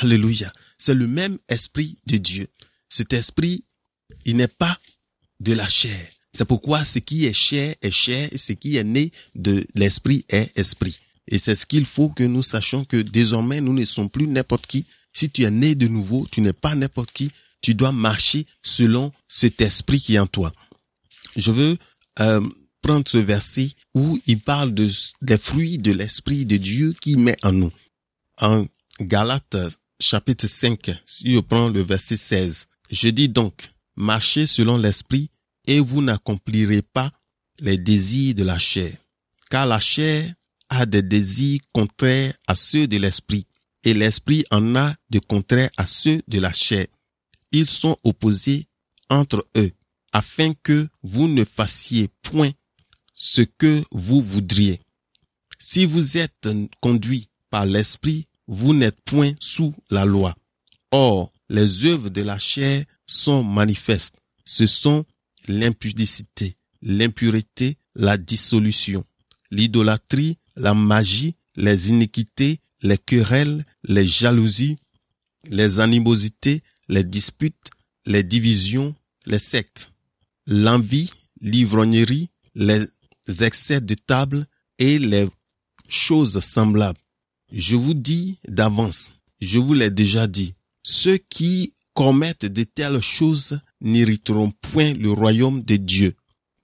Alléluia. 0.00 0.52
C'est 0.76 0.94
le 0.94 1.08
même 1.08 1.38
esprit 1.48 1.98
de 2.06 2.16
Dieu. 2.16 2.46
Cet 2.88 3.12
esprit, 3.12 3.64
il 4.24 4.36
n'est 4.36 4.46
pas 4.46 4.78
de 5.40 5.52
la 5.52 5.66
chair. 5.66 6.08
C'est 6.32 6.44
pourquoi 6.44 6.84
ce 6.84 7.00
qui 7.00 7.24
est 7.24 7.32
chair 7.32 7.74
est 7.82 7.90
chair 7.90 8.28
et 8.30 8.38
ce 8.38 8.52
qui 8.52 8.76
est 8.76 8.84
né 8.84 9.10
de 9.34 9.66
l'esprit 9.74 10.24
est 10.28 10.56
esprit. 10.56 10.96
Et 11.26 11.38
c'est 11.38 11.54
ce 11.54 11.66
qu'il 11.66 11.84
faut 11.84 12.08
que 12.08 12.22
nous 12.22 12.42
sachions 12.42 12.84
que 12.84 12.98
désormais 12.98 13.60
nous 13.60 13.72
ne 13.72 13.84
sommes 13.84 14.08
plus 14.08 14.28
n'importe 14.28 14.66
qui. 14.66 14.86
Si 15.12 15.30
tu 15.30 15.42
es 15.42 15.50
né 15.50 15.74
de 15.74 15.88
nouveau, 15.88 16.26
tu 16.30 16.40
n'es 16.40 16.52
pas 16.52 16.74
n'importe 16.74 17.10
qui. 17.12 17.30
Tu 17.60 17.74
dois 17.74 17.92
marcher 17.92 18.46
selon 18.62 19.12
cet 19.26 19.60
esprit 19.60 20.00
qui 20.00 20.14
est 20.14 20.20
en 20.20 20.26
toi. 20.26 20.52
Je 21.38 21.52
veux 21.52 21.78
euh, 22.18 22.46
prendre 22.82 23.06
ce 23.06 23.18
verset 23.18 23.70
où 23.94 24.18
il 24.26 24.40
parle 24.40 24.74
de, 24.74 24.90
des 25.22 25.38
fruits 25.38 25.78
de 25.78 25.92
l'esprit 25.92 26.44
de 26.44 26.56
Dieu 26.56 26.94
qui 27.00 27.16
met 27.16 27.36
en 27.42 27.52
nous. 27.52 27.72
En 28.40 28.66
Galates 29.00 29.56
chapitre 30.00 30.48
5, 30.48 30.90
si 31.06 31.34
je 31.34 31.40
prends 31.40 31.68
le 31.68 31.80
verset 31.80 32.16
16, 32.16 32.66
je 32.90 33.08
dis 33.08 33.28
donc, 33.28 33.70
marchez 33.96 34.46
selon 34.48 34.78
l'esprit 34.78 35.30
et 35.66 35.78
vous 35.78 36.02
n'accomplirez 36.02 36.82
pas 36.82 37.10
les 37.60 37.78
désirs 37.78 38.34
de 38.34 38.42
la 38.42 38.58
chair. 38.58 38.96
Car 39.48 39.66
la 39.66 39.78
chair 39.78 40.32
a 40.70 40.86
des 40.86 41.02
désirs 41.02 41.60
contraires 41.72 42.32
à 42.48 42.54
ceux 42.56 42.88
de 42.88 42.98
l'esprit, 42.98 43.46
et 43.84 43.94
l'esprit 43.94 44.44
en 44.50 44.74
a 44.74 44.94
de 45.10 45.20
contraires 45.20 45.70
à 45.76 45.86
ceux 45.86 46.20
de 46.26 46.40
la 46.40 46.52
chair. 46.52 46.86
Ils 47.52 47.70
sont 47.70 47.96
opposés 48.02 48.66
entre 49.08 49.46
eux, 49.56 49.70
afin 50.12 50.52
que 50.62 50.88
vous 51.02 51.28
ne 51.28 51.44
fassiez 51.44 52.08
point 52.22 52.50
ce 53.14 53.42
que 53.42 53.82
vous 53.90 54.22
voudriez. 54.22 54.80
Si 55.58 55.86
vous 55.86 56.16
êtes 56.16 56.48
conduit 56.80 57.28
par 57.50 57.66
l'esprit, 57.66 58.26
vous 58.46 58.74
n'êtes 58.74 59.00
point 59.02 59.32
sous 59.40 59.74
la 59.90 60.04
loi. 60.04 60.34
Or, 60.90 61.32
les 61.48 61.84
œuvres 61.86 62.10
de 62.10 62.22
la 62.22 62.38
chair 62.38 62.84
sont 63.06 63.42
manifestes. 63.42 64.16
Ce 64.44 64.66
sont 64.66 65.04
l'impudicité, 65.48 66.56
l'impureté, 66.82 67.76
la 67.94 68.16
dissolution, 68.16 69.04
l'idolâtrie, 69.50 70.36
la 70.56 70.74
magie, 70.74 71.34
les 71.56 71.90
iniquités, 71.90 72.60
les 72.82 72.98
querelles, 72.98 73.64
les 73.84 74.06
jalousies, 74.06 74.78
les 75.50 75.80
animosités, 75.80 76.62
les 76.88 77.04
disputes, 77.04 77.70
les 78.06 78.22
divisions, 78.22 78.94
les 79.26 79.38
sectes, 79.38 79.90
l'envie, 80.48 81.10
l'ivrognerie, 81.40 82.30
les 82.54 82.84
excès 83.42 83.80
de 83.80 83.94
table 83.94 84.46
et 84.78 84.98
les 84.98 85.28
choses 85.86 86.40
semblables. 86.40 86.98
Je 87.52 87.76
vous 87.76 87.94
dis 87.94 88.38
d'avance, 88.48 89.12
je 89.40 89.58
vous 89.58 89.74
l'ai 89.74 89.90
déjà 89.90 90.26
dit, 90.26 90.54
ceux 90.82 91.18
qui 91.18 91.74
commettent 91.94 92.46
de 92.46 92.64
telles 92.64 93.00
choses 93.00 93.60
n'hériteront 93.80 94.50
point 94.50 94.92
le 94.94 95.12
royaume 95.12 95.62
de 95.62 95.76
Dieu. 95.76 96.14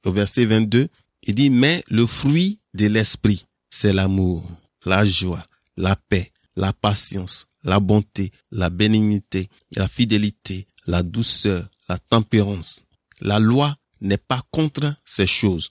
Au 0.05 0.13
verset 0.13 0.47
22, 0.47 0.89
il 1.25 1.35
dit, 1.35 1.51
mais 1.51 1.83
le 1.89 2.07
fruit 2.07 2.61
de 2.75 2.87
l'esprit, 2.87 3.45
c'est 3.71 3.93
l'amour, 3.93 4.49
la 4.87 5.05
joie, 5.05 5.43
la 5.77 5.97
paix, 5.97 6.33
la 6.57 6.73
patience, 6.73 7.47
la 7.63 7.81
bonté, 7.81 8.31
la 8.51 8.71
bénignité, 8.71 9.49
la 9.77 9.89
fidélité, 9.89 10.67
la 10.87 11.03
douceur, 11.03 11.69
la 11.89 11.99
tempérance. 11.99 12.84
La 13.21 13.39
loi 13.39 13.77
n'est 14.01 14.19
pas 14.19 14.43
contre 14.51 14.95
ces 15.05 15.27
choses. 15.27 15.71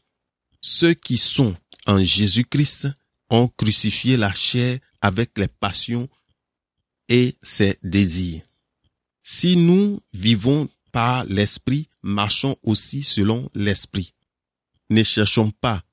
Ceux 0.61 0.93
qui 0.93 1.17
sont 1.17 1.55
en 1.85 2.03
Jésus-Christ 2.03 2.87
ont 3.29 3.47
crucifié 3.47 4.17
la 4.17 4.33
chair 4.33 4.77
avec 5.01 5.37
les 5.37 5.47
passions 5.47 6.07
et 7.09 7.35
ses 7.41 7.77
désirs. 7.83 8.41
Si 9.23 9.57
nous 9.57 9.99
vivons 10.13 10.69
par 10.91 11.25
l'esprit, 11.25 11.89
marchons 12.01 12.55
aussi 12.63 13.03
selon 13.03 13.49
l'esprit. 13.55 14.13
Ne 14.89 15.03
cherchons 15.03 15.51
pas 15.51 15.83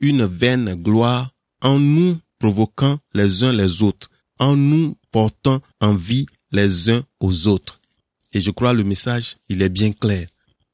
une 0.00 0.24
vaine 0.24 0.74
gloire 0.74 1.32
en 1.60 1.78
nous 1.78 2.18
provoquant 2.38 2.98
les 3.14 3.44
uns 3.44 3.52
les 3.52 3.82
autres, 3.82 4.10
en 4.38 4.56
nous 4.56 4.96
portant 5.12 5.60
envie 5.80 6.26
les 6.52 6.90
uns 6.90 7.02
aux 7.20 7.48
autres. 7.48 7.80
Et 8.32 8.40
je 8.40 8.50
crois 8.50 8.72
le 8.72 8.84
message, 8.84 9.36
il 9.48 9.62
est 9.62 9.68
bien 9.68 9.92
clair. 9.92 10.26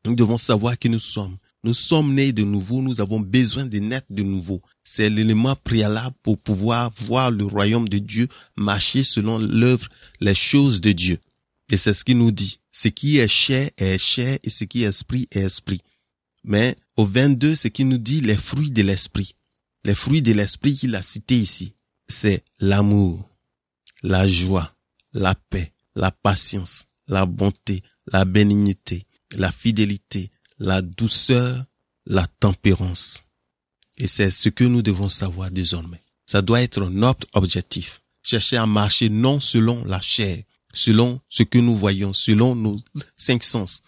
Nous 0.06 0.14
devons 0.14 0.38
savoir 0.38 0.78
qui 0.78 0.88
nous 0.88 1.00
sommes. 1.00 1.36
Nous 1.64 1.74
sommes 1.74 2.14
nés 2.14 2.32
de 2.32 2.44
nouveau, 2.44 2.80
nous 2.80 3.00
avons 3.00 3.18
besoin 3.18 3.66
de 3.66 3.78
naître 3.80 4.06
de 4.08 4.22
nouveau. 4.22 4.62
C'est 4.84 5.10
l'élément 5.10 5.56
préalable 5.56 6.14
pour 6.22 6.38
pouvoir 6.38 6.92
voir 7.06 7.32
le 7.32 7.42
royaume 7.42 7.88
de 7.88 7.98
Dieu 7.98 8.28
marcher 8.56 9.02
selon 9.02 9.38
l'œuvre, 9.38 9.88
les 10.20 10.36
choses 10.36 10.80
de 10.80 10.92
Dieu. 10.92 11.18
Et 11.70 11.76
c'est 11.76 11.92
ce 11.92 12.04
qu'il 12.04 12.18
nous 12.18 12.30
dit. 12.30 12.60
Ce 12.70 12.86
qui 12.86 13.18
est 13.18 13.26
chair 13.26 13.68
est 13.78 13.98
chair 13.98 14.38
et 14.44 14.50
ce 14.50 14.62
qui 14.62 14.84
est 14.84 14.88
esprit 14.88 15.26
est 15.32 15.40
esprit. 15.40 15.80
Mais 16.44 16.76
au 16.96 17.04
22, 17.04 17.56
ce 17.56 17.66
qu'il 17.66 17.88
nous 17.88 17.98
dit, 17.98 18.20
les 18.20 18.36
fruits 18.36 18.70
de 18.70 18.82
l'esprit. 18.82 19.34
Les 19.84 19.96
fruits 19.96 20.22
de 20.22 20.32
l'esprit 20.34 20.74
qu'il 20.74 20.94
a 20.94 21.02
cités 21.02 21.38
ici, 21.38 21.74
c'est 22.06 22.44
l'amour, 22.60 23.28
la 24.04 24.28
joie, 24.28 24.72
la 25.12 25.34
paix, 25.34 25.72
la 25.96 26.12
patience, 26.12 26.84
la 27.08 27.26
bonté, 27.26 27.82
la 28.12 28.24
bénignité, 28.24 29.04
la 29.32 29.50
fidélité, 29.50 30.30
la 30.58 30.82
douceur, 30.82 31.64
la 32.06 32.26
tempérance. 32.40 33.22
Et 33.98 34.08
c'est 34.08 34.30
ce 34.30 34.48
que 34.48 34.64
nous 34.64 34.82
devons 34.82 35.08
savoir 35.08 35.50
désormais. 35.50 36.00
Ça 36.26 36.42
doit 36.42 36.62
être 36.62 36.88
notre 36.88 37.26
objectif. 37.34 38.02
Chercher 38.22 38.56
à 38.56 38.66
marcher 38.66 39.08
non 39.08 39.40
selon 39.40 39.84
la 39.84 40.00
chair, 40.00 40.42
selon 40.74 41.20
ce 41.28 41.42
que 41.44 41.58
nous 41.58 41.76
voyons, 41.76 42.12
selon 42.12 42.54
nos 42.54 42.76
cinq 43.16 43.44
sens, 43.44 43.82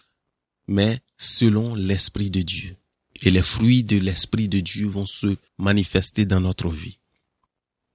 mais 0.67 0.99
selon 1.17 1.75
l'Esprit 1.75 2.29
de 2.29 2.41
Dieu 2.41 2.75
et 3.21 3.31
les 3.31 3.41
fruits 3.41 3.83
de 3.83 3.97
l'Esprit 3.97 4.47
de 4.47 4.59
Dieu 4.59 4.87
vont 4.87 5.05
se 5.05 5.35
manifester 5.57 6.25
dans 6.25 6.39
notre 6.39 6.69
vie. 6.69 6.97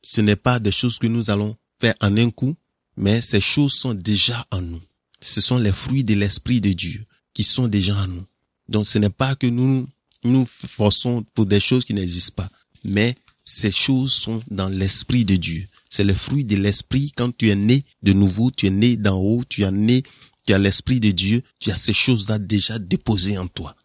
Ce 0.02 0.20
n'est 0.20 0.36
pas 0.36 0.58
des 0.58 0.72
choses 0.72 0.98
que 0.98 1.06
nous 1.06 1.30
allons 1.30 1.56
faire 1.80 1.94
en 2.00 2.16
un 2.16 2.30
coup, 2.30 2.54
mais 2.96 3.22
ces 3.22 3.40
choses 3.40 3.72
sont 3.72 3.94
déjà 3.94 4.46
en 4.50 4.60
nous. 4.60 4.82
Ce 5.20 5.40
sont 5.40 5.56
les 5.56 5.72
fruits 5.72 6.04
de 6.04 6.14
l'Esprit 6.14 6.60
de 6.60 6.72
Dieu 6.72 7.06
qui 7.34 7.42
sont 7.42 7.68
déjà 7.68 7.96
en 7.96 8.06
nous. 8.06 8.24
Donc 8.68 8.86
ce 8.86 8.98
n'est 8.98 9.10
pas 9.10 9.34
que 9.34 9.46
nous 9.46 9.86
nous 10.24 10.46
forçons 10.46 11.24
pour 11.34 11.46
des 11.46 11.60
choses 11.60 11.84
qui 11.84 11.92
n'existent 11.92 12.42
pas, 12.42 12.50
mais 12.84 13.14
ces 13.44 13.70
choses 13.70 14.12
sont 14.12 14.42
dans 14.50 14.68
l'Esprit 14.68 15.24
de 15.24 15.36
Dieu. 15.36 15.66
C'est 15.90 16.04
le 16.04 16.14
fruit 16.14 16.44
de 16.44 16.56
l'Esprit. 16.56 17.12
Quand 17.14 17.36
tu 17.36 17.50
es 17.50 17.54
né 17.54 17.84
de 18.02 18.14
nouveau, 18.14 18.50
tu 18.50 18.66
es 18.66 18.70
né 18.70 18.96
d'en 18.96 19.18
haut, 19.18 19.44
tu 19.48 19.62
es 19.62 19.70
né, 19.70 20.02
tu 20.46 20.54
as 20.54 20.58
l'Esprit 20.58 20.98
de 20.98 21.10
Dieu, 21.10 21.42
tu 21.60 21.70
as 21.70 21.76
ces 21.76 21.92
choses-là 21.92 22.38
déjà 22.38 22.78
déposées 22.78 23.36
en 23.36 23.46
toi. 23.46 23.76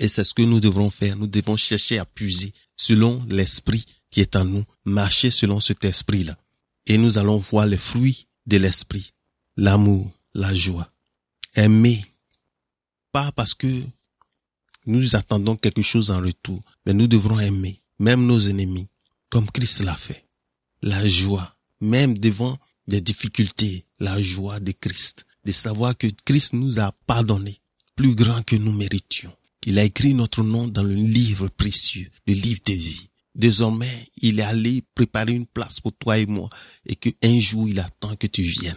Et 0.00 0.08
c'est 0.08 0.24
ce 0.24 0.34
que 0.34 0.42
nous 0.42 0.60
devrons 0.60 0.90
faire. 0.90 1.16
Nous 1.16 1.26
devons 1.26 1.56
chercher 1.56 1.98
à 1.98 2.04
puiser 2.04 2.52
selon 2.74 3.22
l'esprit 3.28 3.84
qui 4.10 4.20
est 4.20 4.34
en 4.34 4.44
nous, 4.44 4.64
marcher 4.84 5.30
selon 5.30 5.60
cet 5.60 5.84
esprit-là. 5.84 6.36
Et 6.86 6.96
nous 6.96 7.18
allons 7.18 7.36
voir 7.36 7.66
les 7.66 7.76
fruits 7.76 8.26
de 8.46 8.56
l'esprit. 8.56 9.12
L'amour, 9.56 10.10
la 10.34 10.54
joie. 10.54 10.88
Aimer. 11.54 12.04
Pas 13.12 13.32
parce 13.32 13.54
que 13.54 13.82
nous 14.86 15.16
attendons 15.16 15.56
quelque 15.56 15.82
chose 15.82 16.10
en 16.10 16.20
retour, 16.20 16.62
mais 16.86 16.94
nous 16.94 17.06
devrons 17.06 17.40
aimer, 17.40 17.80
même 17.98 18.24
nos 18.24 18.40
ennemis, 18.40 18.88
comme 19.28 19.50
Christ 19.50 19.82
l'a 19.82 19.96
fait. 19.96 20.26
La 20.82 21.06
joie, 21.06 21.56
même 21.80 22.16
devant 22.18 22.58
des 22.88 23.00
difficultés, 23.00 23.84
la 23.98 24.20
joie 24.22 24.60
de 24.60 24.72
Christ, 24.72 25.26
de 25.44 25.52
savoir 25.52 25.96
que 25.96 26.06
Christ 26.24 26.54
nous 26.54 26.78
a 26.80 26.92
pardonné, 27.06 27.60
plus 27.96 28.14
grand 28.14 28.42
que 28.42 28.56
nous 28.56 28.72
méritions. 28.72 29.34
Il 29.66 29.78
a 29.78 29.84
écrit 29.84 30.14
notre 30.14 30.42
nom 30.42 30.68
dans 30.68 30.82
le 30.82 30.94
livre 30.94 31.48
précieux, 31.48 32.10
le 32.26 32.32
livre 32.32 32.60
de 32.66 32.72
vie. 32.72 33.08
Désormais, 33.34 34.10
il 34.16 34.40
est 34.40 34.44
allé 34.44 34.82
préparer 34.94 35.32
une 35.32 35.46
place 35.46 35.80
pour 35.80 35.92
toi 35.92 36.18
et 36.18 36.26
moi 36.26 36.48
et 36.86 36.96
que 36.96 37.10
un 37.22 37.38
jour 37.38 37.68
il 37.68 37.78
attend 37.78 38.16
que 38.16 38.26
tu 38.26 38.42
viennes. 38.42 38.76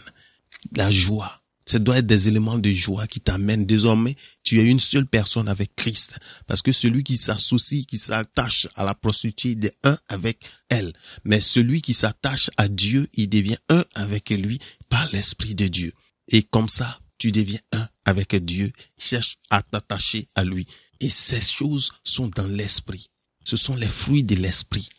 La 0.75 0.91
joie. 0.91 1.42
Ça 1.65 1.79
doit 1.79 1.97
être 1.97 2.07
des 2.07 2.27
éléments 2.27 2.57
de 2.57 2.69
joie 2.69 3.07
qui 3.07 3.19
t'amènent. 3.19 3.65
Désormais, 3.65 4.15
tu 4.43 4.59
es 4.59 4.65
une 4.65 4.79
seule 4.79 5.05
personne 5.05 5.47
avec 5.47 5.75
Christ. 5.75 6.19
Parce 6.47 6.61
que 6.61 6.71
celui 6.71 7.03
qui 7.03 7.17
s'associe, 7.17 7.85
qui 7.85 7.97
s'attache 7.97 8.67
à 8.75 8.83
la 8.83 8.93
prostituée, 8.93 9.51
il 9.51 9.65
est 9.65 9.77
un 9.83 9.97
avec 10.09 10.39
elle. 10.69 10.93
Mais 11.23 11.39
celui 11.39 11.81
qui 11.81 11.93
s'attache 11.93 12.49
à 12.57 12.67
Dieu, 12.67 13.07
il 13.13 13.29
devient 13.29 13.57
un 13.69 13.83
avec 13.95 14.29
lui 14.31 14.59
par 14.89 15.09
l'Esprit 15.11 15.55
de 15.55 15.67
Dieu. 15.67 15.93
Et 16.29 16.43
comme 16.43 16.69
ça, 16.69 16.99
tu 17.17 17.31
deviens 17.31 17.59
un 17.71 17.87
avec 18.05 18.35
Dieu, 18.43 18.71
cherche 18.97 19.37
à 19.49 19.61
t'attacher 19.61 20.27
à 20.35 20.43
lui. 20.43 20.67
Et 20.99 21.09
ces 21.09 21.41
choses 21.41 21.91
sont 22.03 22.29
dans 22.35 22.47
l'esprit. 22.47 23.07
Ce 23.45 23.57
sont 23.57 23.75
les 23.75 23.87
fruits 23.87 24.23
de 24.23 24.35
l'esprit. 24.35 24.89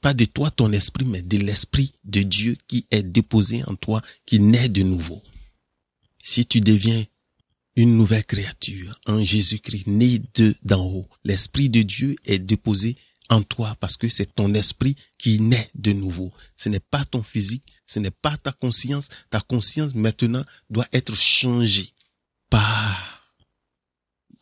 Pas 0.00 0.14
de 0.14 0.24
toi, 0.24 0.50
ton 0.50 0.72
esprit, 0.72 1.04
mais 1.04 1.22
de 1.22 1.38
l'esprit 1.38 1.92
de 2.04 2.22
Dieu 2.22 2.56
qui 2.66 2.86
est 2.90 3.02
déposé 3.02 3.64
en 3.64 3.74
toi, 3.74 4.00
qui 4.26 4.38
naît 4.38 4.68
de 4.68 4.82
nouveau. 4.82 5.22
Si 6.30 6.44
tu 6.44 6.60
deviens 6.60 7.02
une 7.74 7.96
nouvelle 7.96 8.26
créature 8.26 9.00
en 9.06 9.24
Jésus-Christ, 9.24 9.86
né 9.86 10.20
de 10.34 10.54
d'en 10.62 10.84
haut, 10.84 11.08
l'esprit 11.24 11.70
de 11.70 11.80
Dieu 11.80 12.16
est 12.26 12.38
déposé 12.38 12.96
en 13.30 13.40
toi 13.40 13.74
parce 13.80 13.96
que 13.96 14.10
c'est 14.10 14.34
ton 14.34 14.52
esprit 14.52 14.94
qui 15.16 15.40
naît 15.40 15.70
de 15.74 15.92
nouveau. 15.92 16.30
Ce 16.54 16.68
n'est 16.68 16.80
pas 16.80 17.02
ton 17.06 17.22
physique, 17.22 17.64
ce 17.86 17.98
n'est 17.98 18.10
pas 18.10 18.36
ta 18.36 18.52
conscience. 18.52 19.08
Ta 19.30 19.40
conscience 19.40 19.94
maintenant 19.94 20.44
doit 20.68 20.86
être 20.92 21.16
changée 21.16 21.94
par 22.50 23.24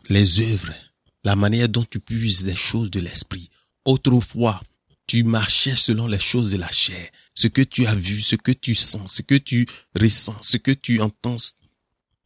les 0.09 0.41
œuvres, 0.41 0.75
la 1.23 1.37
manière 1.37 1.69
dont 1.69 1.85
tu 1.85 2.01
puises 2.01 2.45
les 2.45 2.57
choses 2.57 2.91
de 2.91 2.99
l'esprit. 2.99 3.49
Autrefois, 3.85 4.61
tu 5.07 5.23
marchais 5.23 5.77
selon 5.77 6.09
les 6.09 6.19
choses 6.19 6.51
de 6.51 6.57
la 6.57 6.71
chair, 6.73 7.09
ce 7.33 7.47
que 7.47 7.63
tu 7.63 7.87
as 7.87 7.95
vu, 7.95 8.21
ce 8.21 8.35
que 8.35 8.51
tu 8.51 8.75
sens, 8.75 9.13
ce 9.13 9.23
que 9.23 9.37
tu 9.37 9.69
ressens, 9.95 10.43
ce 10.43 10.57
que 10.57 10.73
tu 10.73 11.01
entends, 11.01 11.37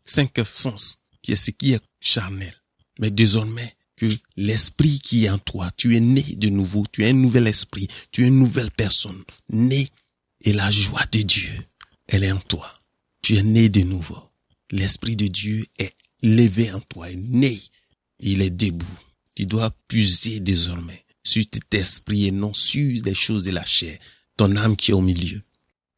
cinq 0.05 0.39
sens, 0.45 0.99
qui 1.23 1.33
est 1.33 1.37
ce 1.37 1.51
qui 1.51 1.73
est 1.73 1.83
charnel. 2.01 2.55
Mais 2.99 3.11
désormais, 3.11 3.75
que 4.01 4.07
l'esprit 4.37 4.99
qui 4.99 5.27
est 5.27 5.31
en 5.31 5.39
toi, 5.39 5.71
tu 5.77 5.95
es 5.95 6.01
né 6.01 6.23
de 6.23 6.49
nouveau, 6.49 6.87
tu 6.91 7.05
es 7.05 7.11
un 7.11 7.13
nouvel 7.13 7.47
esprit, 7.47 7.87
tu 8.11 8.25
es 8.25 8.29
une 8.29 8.39
nouvelle 8.39 8.71
personne, 8.71 9.23
né, 9.51 9.89
et 10.41 10.55
la 10.55 10.71
joie 10.71 11.05
de 11.13 11.21
Dieu, 11.21 11.53
elle 12.09 12.25
est 12.25 12.33
en 12.33 12.41
toi. 12.41 12.75
Tu 13.21 13.37
es 13.37 13.43
né 13.43 13.69
de 13.69 13.83
nouveau. 13.83 14.19
L'esprit 14.71 15.17
de 15.17 15.27
Dieu 15.27 15.67
est 15.79 15.93
levé 16.23 16.73
en 16.73 16.81
toi, 16.81 17.11
est 17.11 17.17
né, 17.17 17.61
il 18.21 18.41
est 18.41 18.51
debout. 18.51 18.99
Tu 19.35 19.45
dois 19.45 19.71
puiser 19.87 20.41
désormais 20.41 21.05
sur 21.23 21.45
cet 21.53 21.75
esprit 21.75 22.27
et 22.27 22.31
non 22.31 22.55
sur 22.55 23.03
les 23.05 23.15
choses 23.15 23.45
de 23.45 23.51
la 23.51 23.65
chair, 23.67 23.99
ton 24.39 24.57
âme 24.57 24.77
qui 24.77 24.93
est 24.93 24.95
au 24.95 25.03
milieu. 25.03 25.43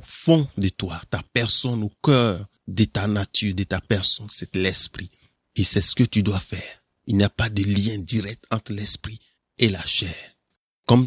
Fond 0.03 0.49
de 0.59 0.69
toi, 0.71 1.01
ta 1.11 1.23
personne 1.33 1.85
au 1.85 1.93
cœur 2.03 2.45
de 2.73 2.85
ta 2.85 3.07
nature, 3.07 3.55
de 3.55 3.65
ta 3.65 3.81
personne, 3.81 4.29
c'est 4.29 4.55
l'esprit. 4.57 5.11
Et 5.57 5.63
c'est 5.63 5.83
ce 5.83 5.95
que 5.95 6.05
tu 6.05 6.23
dois 6.23 6.41
faire. 6.41 6.83
Il 7.07 7.17
n'y 7.17 7.25
a 7.25 7.29
pas 7.29 7.51
de 7.51 7.63
lien 7.63 7.99
direct 7.99 8.45
entre 8.51 8.73
l'esprit 8.73 9.21
et 9.59 9.69
la 9.69 9.85
chair. 9.85 10.15
Comme 10.87 11.07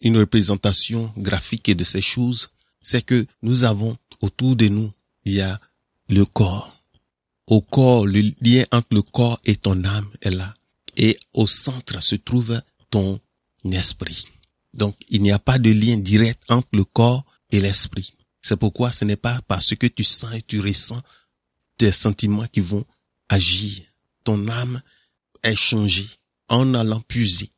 une 0.00 0.16
représentation 0.18 1.12
graphique 1.16 1.76
de 1.76 1.84
ces 1.84 2.02
choses, 2.02 2.50
c'est 2.80 3.04
que 3.04 3.26
nous 3.42 3.64
avons 3.64 3.96
autour 4.20 4.56
de 4.56 4.68
nous, 4.68 4.92
il 5.24 5.34
y 5.34 5.40
a 5.40 5.60
le 6.08 6.24
corps. 6.24 6.82
Au 7.46 7.60
corps, 7.60 8.06
le 8.06 8.22
lien 8.40 8.64
entre 8.72 8.88
le 8.92 9.02
corps 9.02 9.40
et 9.44 9.56
ton 9.56 9.84
âme 9.84 10.08
est 10.22 10.30
là. 10.30 10.54
Et 10.96 11.18
au 11.34 11.46
centre 11.46 12.02
se 12.02 12.16
trouve 12.16 12.60
ton 12.90 13.20
esprit. 13.70 14.24
Donc, 14.74 14.96
il 15.08 15.22
n'y 15.22 15.32
a 15.32 15.38
pas 15.38 15.58
de 15.58 15.70
lien 15.70 15.96
direct 15.98 16.42
entre 16.48 16.68
le 16.72 16.84
corps 16.84 17.24
et 17.50 17.60
l'esprit. 17.60 18.14
C'est 18.42 18.56
pourquoi 18.56 18.90
ce 18.92 19.04
n'est 19.04 19.16
pas 19.16 19.40
parce 19.48 19.74
que 19.76 19.86
tu 19.86 20.04
sens 20.04 20.34
et 20.34 20.42
tu 20.42 20.60
ressens 20.60 21.00
des 21.78 21.92
sentiments 21.92 22.46
qui 22.48 22.60
vont 22.60 22.84
agir. 23.28 23.82
Ton 24.24 24.48
âme 24.48 24.82
est 25.42 25.56
changée 25.56 26.08
en 26.48 26.74
allant 26.74 27.00
puiser 27.00 27.50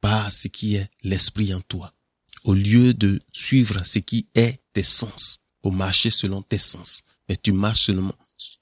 par 0.00 0.30
ce 0.30 0.48
qui 0.48 0.74
est 0.74 0.90
l'esprit 1.02 1.54
en 1.54 1.60
toi. 1.62 1.94
Au 2.42 2.52
lieu 2.52 2.92
de 2.92 3.20
suivre 3.32 3.84
ce 3.86 4.00
qui 4.00 4.28
est 4.34 4.60
tes 4.72 4.82
sens, 4.82 5.40
au 5.62 5.70
marcher 5.70 6.10
selon 6.10 6.42
tes 6.42 6.58
sens, 6.58 7.02
mais 7.28 7.36
tu 7.36 7.52
marches 7.52 7.86
seulement, 7.86 8.14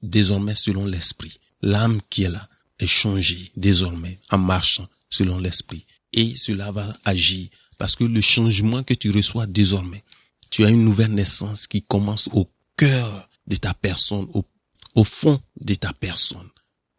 désormais 0.03 0.55
selon 0.55 0.87
l'esprit. 0.87 1.41
L'âme 1.63 2.01
qui 2.11 2.23
est 2.25 2.29
là 2.29 2.49
est 2.79 2.87
changée 2.87 3.51
désormais 3.57 4.19
en 4.31 4.39
marchant 4.39 4.89
selon 5.11 5.39
l'esprit. 5.39 5.85
Et 6.13 6.37
cela 6.37 6.71
va 6.71 6.93
agir 7.05 7.49
parce 7.79 7.97
que 7.97 8.05
le 8.05 8.21
changement 8.21 8.83
que 8.83 8.95
tu 8.95 9.11
reçois 9.11 9.47
désormais, 9.47 10.05
tu 10.53 10.67
as 10.67 10.69
une 10.69 10.85
nouvelle 10.85 11.15
naissance 11.15 11.67
qui 11.67 11.81
commence 11.81 12.29
au 12.35 12.47
cœur 12.77 13.29
de 13.47 13.57
ta 13.57 13.73
personne, 13.73 14.29
au, 14.95 15.03
fond 15.03 15.43
de 15.59 15.75
ta 15.75 15.95
personne. 15.95 16.49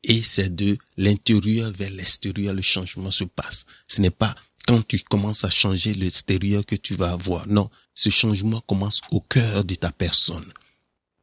Et 0.04 0.24
c'est 0.24 0.54
de 0.54 0.76
l'intérieur 0.98 1.72
vers 1.72 1.92
l'extérieur 1.92 2.56
le 2.56 2.64
changement 2.64 3.12
se 3.12 3.24
passe. 3.24 3.66
Ce 3.88 4.02
n'est 4.02 4.10
pas 4.10 4.36
quand 4.66 4.86
tu 4.88 5.00
commences 5.02 5.44
à 5.44 5.52
changer 5.52 5.94
l'extérieur 5.94 6.66
que 6.66 6.76
tu 6.76 6.96
vas 6.96 7.12
avoir. 7.12 7.48
Non, 7.48 7.70
ce 7.94 8.10
changement 8.10 8.60
commence 8.62 9.02
au 9.12 9.22
cœur 9.22 9.64
de 9.64 9.76
ta 9.76 9.92
personne, 9.92 10.52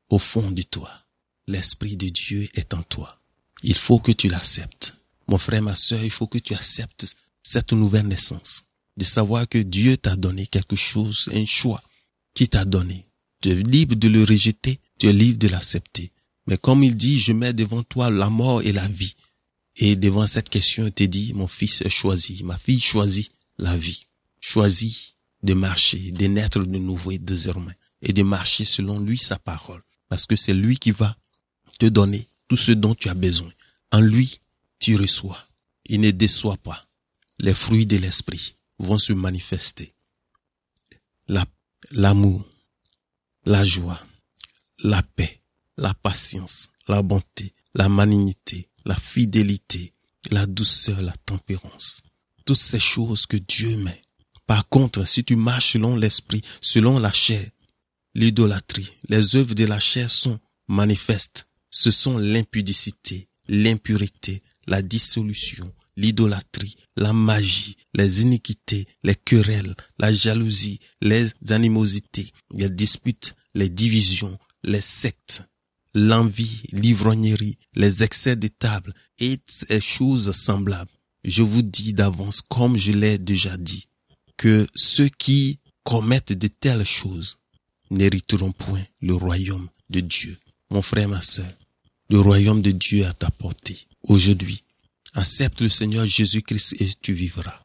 au 0.08 0.18
fond 0.18 0.52
de 0.52 0.62
toi. 0.62 0.90
L'Esprit 1.48 1.96
de 1.96 2.08
Dieu 2.08 2.48
est 2.54 2.74
en 2.74 2.82
toi. 2.84 3.18
Il 3.64 3.74
faut 3.74 3.98
que 3.98 4.12
tu 4.12 4.28
l'acceptes. 4.28 4.94
Mon 5.26 5.36
frère, 5.36 5.62
ma 5.62 5.74
soeur, 5.74 6.02
il 6.04 6.12
faut 6.12 6.28
que 6.28 6.38
tu 6.38 6.54
acceptes 6.54 7.12
cette 7.42 7.72
nouvelle 7.72 8.06
naissance. 8.06 8.62
De 8.96 9.04
savoir 9.04 9.48
que 9.48 9.58
Dieu 9.58 9.96
t'a 9.96 10.14
donné 10.14 10.46
quelque 10.46 10.76
chose, 10.76 11.28
un 11.34 11.44
choix 11.44 11.82
qui 12.40 12.48
t'a 12.48 12.64
donné. 12.64 13.04
Tu 13.42 13.50
es 13.50 13.54
libre 13.54 13.96
de 13.96 14.08
le 14.08 14.24
rejeter, 14.24 14.80
tu 14.98 15.08
es 15.08 15.12
libre 15.12 15.38
de 15.38 15.48
l'accepter. 15.48 16.10
Mais 16.46 16.56
comme 16.56 16.82
il 16.82 16.96
dit, 16.96 17.20
je 17.20 17.34
mets 17.34 17.52
devant 17.52 17.82
toi 17.82 18.08
la 18.08 18.30
mort 18.30 18.62
et 18.62 18.72
la 18.72 18.88
vie. 18.88 19.14
Et 19.76 19.94
devant 19.94 20.26
cette 20.26 20.48
question, 20.48 20.86
il 20.86 20.92
te 20.92 21.04
dit, 21.04 21.34
mon 21.34 21.46
fils 21.46 21.86
choisi, 21.90 22.42
ma 22.44 22.56
fille 22.56 22.80
choisit 22.80 23.30
la 23.58 23.76
vie. 23.76 24.06
Choisis 24.40 25.16
de 25.42 25.52
marcher, 25.52 26.12
de 26.12 26.26
naître 26.28 26.60
de 26.60 26.78
nouveau 26.78 27.10
et 27.10 27.18
désormais. 27.18 27.76
Et 28.00 28.14
de 28.14 28.22
marcher 28.22 28.64
selon 28.64 29.00
lui 29.00 29.18
sa 29.18 29.38
parole. 29.38 29.82
Parce 30.08 30.24
que 30.24 30.34
c'est 30.34 30.54
lui 30.54 30.78
qui 30.78 30.92
va 30.92 31.14
te 31.78 31.84
donner 31.84 32.26
tout 32.48 32.56
ce 32.56 32.72
dont 32.72 32.94
tu 32.94 33.10
as 33.10 33.14
besoin. 33.14 33.52
En 33.92 34.00
lui, 34.00 34.40
tu 34.78 34.96
reçois. 34.96 35.46
Il 35.90 36.00
ne 36.00 36.10
déçoit 36.10 36.56
pas. 36.56 36.82
Les 37.38 37.52
fruits 37.52 37.84
de 37.84 37.98
l'esprit 37.98 38.54
vont 38.78 38.98
se 38.98 39.12
manifester. 39.12 39.92
L'amour, 41.92 42.44
la 43.44 43.64
joie, 43.64 44.00
la 44.84 45.02
paix, 45.02 45.42
la 45.76 45.94
patience, 45.94 46.68
la 46.88 47.02
bonté, 47.02 47.54
la 47.74 47.88
malignité, 47.88 48.68
la 48.84 48.96
fidélité, 48.96 49.92
la 50.30 50.46
douceur, 50.46 51.00
la 51.02 51.14
tempérance. 51.26 52.02
Toutes 52.44 52.56
ces 52.56 52.80
choses 52.80 53.26
que 53.26 53.36
Dieu 53.36 53.76
met. 53.76 54.02
Par 54.46 54.68
contre, 54.68 55.06
si 55.06 55.24
tu 55.24 55.36
marches 55.36 55.72
selon 55.72 55.96
l'esprit, 55.96 56.42
selon 56.60 56.98
la 56.98 57.12
chair, 57.12 57.48
l'idolâtrie, 58.14 58.90
les 59.08 59.36
œuvres 59.36 59.54
de 59.54 59.64
la 59.64 59.80
chair 59.80 60.10
sont 60.10 60.40
manifestes. 60.68 61.46
Ce 61.70 61.90
sont 61.90 62.18
l'impudicité, 62.18 63.28
l'impureté, 63.48 64.42
la 64.66 64.82
dissolution, 64.82 65.72
l'idolâtrie, 66.00 66.76
la 66.96 67.12
magie, 67.12 67.76
les 67.94 68.22
iniquités, 68.22 68.86
les 69.02 69.14
querelles, 69.14 69.74
la 69.98 70.12
jalousie, 70.12 70.80
les 71.02 71.28
animosités, 71.50 72.30
les 72.54 72.70
disputes, 72.70 73.34
les 73.54 73.68
divisions, 73.68 74.36
les 74.64 74.80
sectes, 74.80 75.42
l'envie, 75.94 76.62
l'ivrognerie, 76.72 77.58
les 77.74 78.02
excès 78.02 78.36
de 78.36 78.48
table 78.48 78.94
et 79.18 79.38
ces 79.48 79.80
choses 79.80 80.32
semblables. 80.32 80.90
Je 81.24 81.42
vous 81.42 81.62
dis 81.62 81.92
d'avance, 81.92 82.40
comme 82.40 82.76
je 82.76 82.92
l'ai 82.92 83.18
déjà 83.18 83.56
dit, 83.56 83.86
que 84.36 84.66
ceux 84.74 85.08
qui 85.08 85.58
commettent 85.84 86.32
de 86.32 86.48
telles 86.48 86.84
choses 86.84 87.36
n'hériteront 87.90 88.52
point 88.52 88.82
le 89.02 89.14
royaume 89.14 89.68
de 89.90 90.00
Dieu. 90.00 90.38
Mon 90.70 90.80
frère, 90.80 91.08
ma 91.08 91.20
sœur, 91.20 91.52
le 92.08 92.20
royaume 92.20 92.62
de 92.62 92.70
Dieu 92.70 93.00
est 93.00 93.06
à 93.06 93.12
ta 93.12 93.30
portée. 93.30 93.78
Aujourd'hui, 94.04 94.64
accepte 95.14 95.60
le 95.60 95.68
Seigneur 95.68 96.06
Jésus-Christ 96.06 96.80
et 96.80 96.88
tu 97.00 97.12
vivras. 97.12 97.64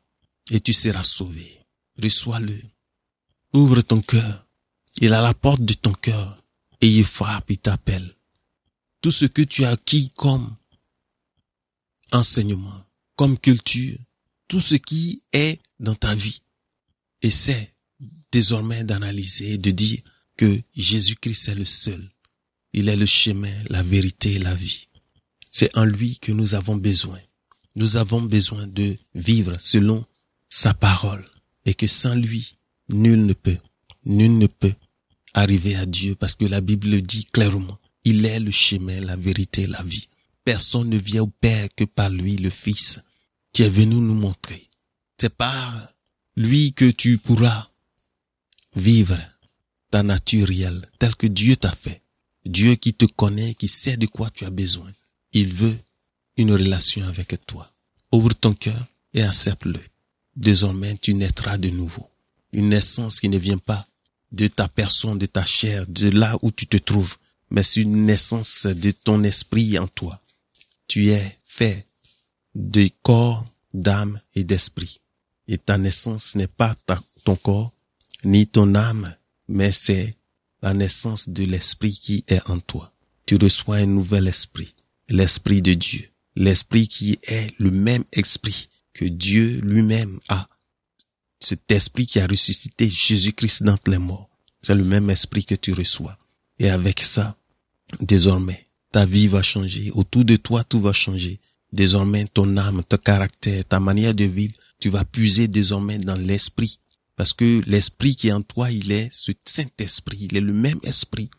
Et 0.52 0.60
tu 0.60 0.74
seras 0.74 1.04
sauvé. 1.04 1.60
Reçois-le. 2.02 2.60
Ouvre 3.54 3.82
ton 3.82 4.02
cœur. 4.02 4.46
Il 5.02 5.14
à 5.14 5.22
la 5.22 5.34
porte 5.34 5.62
de 5.62 5.74
ton 5.74 5.94
cœur 5.94 6.42
et 6.82 6.88
il 6.88 7.06
frappe, 7.06 7.50
il 7.50 7.58
t'appelle. 7.58 8.16
Tout 9.02 9.12
ce 9.12 9.26
que 9.26 9.42
tu 9.42 9.66
as 9.66 9.72
acquis 9.72 10.12
comme 10.16 10.56
enseignement, 12.12 12.86
comme 13.16 13.38
culture, 13.38 13.98
tout 14.48 14.62
ce 14.62 14.76
qui 14.76 15.24
est 15.34 15.60
dans 15.80 15.96
ta 15.96 16.16
vie, 16.16 16.42
essaie 17.22 17.74
désormais 18.32 18.84
d'analyser, 18.84 19.58
de 19.58 19.72
dire 19.72 20.02
que 20.38 20.62
Jésus-Christ 20.76 21.50
est 21.50 21.56
le 21.56 21.66
seul. 21.66 22.10
Il 22.74 22.90
est 22.90 22.98
le 22.98 23.06
chemin, 23.06 23.54
la 23.70 23.84
vérité 23.84 24.34
et 24.34 24.40
la 24.40 24.54
vie. 24.54 24.88
C'est 25.50 25.78
en 25.78 25.86
lui 25.86 26.20
que 26.20 26.32
nous 26.32 26.56
avons 26.56 26.76
besoin. 26.76 27.20
Nous 27.76 27.98
avons 27.98 28.22
besoin 28.22 28.68
de 28.68 28.96
vivre 29.14 29.54
selon 29.60 30.06
sa 30.50 30.74
parole 30.74 31.26
et 31.66 31.74
que 31.74 31.88
sans 31.88 32.16
lui, 32.16 32.56
nul 32.90 33.26
ne 33.26 33.34
peut, 33.34 33.58
nul 34.06 34.38
ne 34.38 34.48
peut 34.48 34.74
arriver 35.34 35.76
à 35.76 35.86
Dieu 35.86 36.16
parce 36.16 36.36
que 36.36 36.46
la 36.46 36.62
Bible 36.62 37.02
dit 37.02 37.26
clairement, 37.26 37.78
il 38.06 38.26
est 38.26 38.40
le 38.40 38.52
chemin, 38.52 39.02
la 39.02 39.16
vérité, 39.16 39.68
la 39.68 39.84
vie. 39.84 40.08
Personne 40.46 40.90
ne 40.90 40.98
vient 40.98 41.24
au 41.24 41.28
Père 41.28 41.68
que 41.76 41.84
par 41.84 42.10
lui, 42.10 42.38
le 42.38 42.50
Fils, 42.50 43.00
qui 43.52 43.64
est 43.64 43.70
venu 43.70 43.96
nous 43.96 44.14
montrer. 44.14 44.70
C'est 45.20 45.34
par 45.34 45.90
lui 46.36 46.74
que 46.74 46.90
tu 46.92 47.18
pourras 47.18 47.70
vivre 48.76 49.20
ta 49.90 50.04
nature 50.04 50.48
réelle, 50.48 50.88
telle 51.00 51.16
que 51.16 51.28
Dieu 51.28 51.56
t'a 51.56 51.72
fait. 51.72 52.02
Dieu 52.46 52.76
qui 52.76 52.94
te 52.94 53.06
connaît, 53.06 53.56
qui 53.56 53.68
sait 53.68 53.98
de 53.98 54.06
quoi 54.06 54.30
tu 54.30 54.46
as 54.46 54.50
besoin. 54.52 54.92
Il 55.34 55.48
veut 55.48 55.78
une 56.38 56.52
relation 56.52 57.08
avec 57.08 57.36
toi. 57.46 57.72
Ouvre 58.12 58.34
ton 58.34 58.54
cœur 58.54 58.86
et 59.14 59.22
accepte-le. 59.22 59.80
Désormais, 60.36 60.96
tu 61.02 61.14
naîtras 61.14 61.58
de 61.58 61.70
nouveau. 61.70 62.10
Une 62.52 62.70
naissance 62.70 63.20
qui 63.20 63.30
ne 63.30 63.38
vient 63.38 63.58
pas 63.58 63.88
de 64.32 64.48
ta 64.48 64.68
personne, 64.68 65.18
de 65.18 65.26
ta 65.26 65.46
chair, 65.46 65.86
de 65.88 66.10
là 66.10 66.38
où 66.42 66.52
tu 66.52 66.68
te 66.68 66.78
trouves, 66.78 67.16
mais 67.50 67.64
c'est 67.64 67.82
une 67.82 68.06
naissance 68.06 68.66
de 68.66 68.92
ton 68.92 69.24
esprit 69.24 69.78
en 69.80 69.88
toi. 69.88 70.22
Tu 70.88 71.12
es 71.12 71.40
fait 71.46 71.88
de 72.54 72.90
corps, 73.02 73.46
d'âme 73.74 74.20
et 74.34 74.44
d'esprit. 74.44 75.00
Et 75.48 75.58
ta 75.58 75.78
naissance 75.78 76.36
n'est 76.36 76.48
pas 76.48 76.76
ton 77.24 77.36
corps, 77.36 77.72
ni 78.24 78.48
ton 78.48 78.76
âme, 78.76 79.16
mais 79.48 79.72
c'est 79.72 80.16
la 80.62 80.74
naissance 80.74 81.30
de 81.30 81.44
l'esprit 81.44 81.94
qui 81.94 82.24
est 82.28 82.42
en 82.50 82.60
toi. 82.60 82.94
Tu 83.26 83.36
reçois 83.36 83.78
un 83.78 83.86
nouvel 83.86 84.28
esprit, 84.28 84.74
l'esprit 85.10 85.62
de 85.62 85.74
Dieu, 85.74 86.10
l'esprit 86.36 86.88
qui 86.88 87.18
est 87.24 87.48
le 87.60 87.72
même 87.72 88.04
esprit 88.14 88.70
que 88.94 89.06
Dieu 89.06 89.60
lui-même 89.64 90.20
a. 90.30 90.48
Cet 91.40 91.72
esprit 91.72 92.06
qui 92.06 92.20
a 92.20 92.28
ressuscité 92.28 92.90
Jésus-Christ 92.90 93.64
dans 93.64 93.78
les 93.88 93.98
morts. 93.98 94.30
C'est 94.62 94.76
le 94.76 94.84
même 94.84 95.10
esprit 95.10 95.46
que 95.46 95.56
tu 95.56 95.74
reçois. 95.74 96.18
Et 96.58 96.70
avec 96.70 97.02
ça, 97.02 97.38
désormais, 98.00 98.66
ta 98.92 99.06
vie 99.06 99.28
va 99.28 99.42
changer. 99.42 99.92
Autour 99.92 100.26
de 100.26 100.38
toi, 100.38 100.64
tout 100.64 100.82
va 100.82 100.94
changer. 100.94 101.40
Désormais, 101.72 102.26
ton 102.34 102.56
âme, 102.58 102.84
ton 102.88 102.98
caractère, 102.98 103.66
ta 103.66 103.80
manière 103.80 104.14
de 104.14 104.24
vivre, 104.24 104.56
tu 104.80 104.90
vas 104.90 105.04
puiser 105.04 105.48
désormais 105.48 106.00
dans 106.00 106.16
l'esprit. 106.16 106.80
Parce 107.16 107.34
que 107.34 107.62
l'esprit 107.68 108.16
qui 108.16 108.30
est 108.30 108.34
en 108.34 108.42
toi, 108.42 108.72
il 108.72 108.92
est 108.92 109.10
ce 109.14 109.32
Saint-Esprit. 109.46 110.28
Il 110.32 110.38
est 110.38 110.42
le 110.42 110.54
même 110.54 110.80
esprit. 110.84 111.30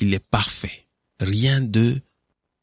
Il 0.00 0.12
est 0.14 0.24
parfait. 0.24 0.86
Rien 1.20 1.60
de, 1.60 2.00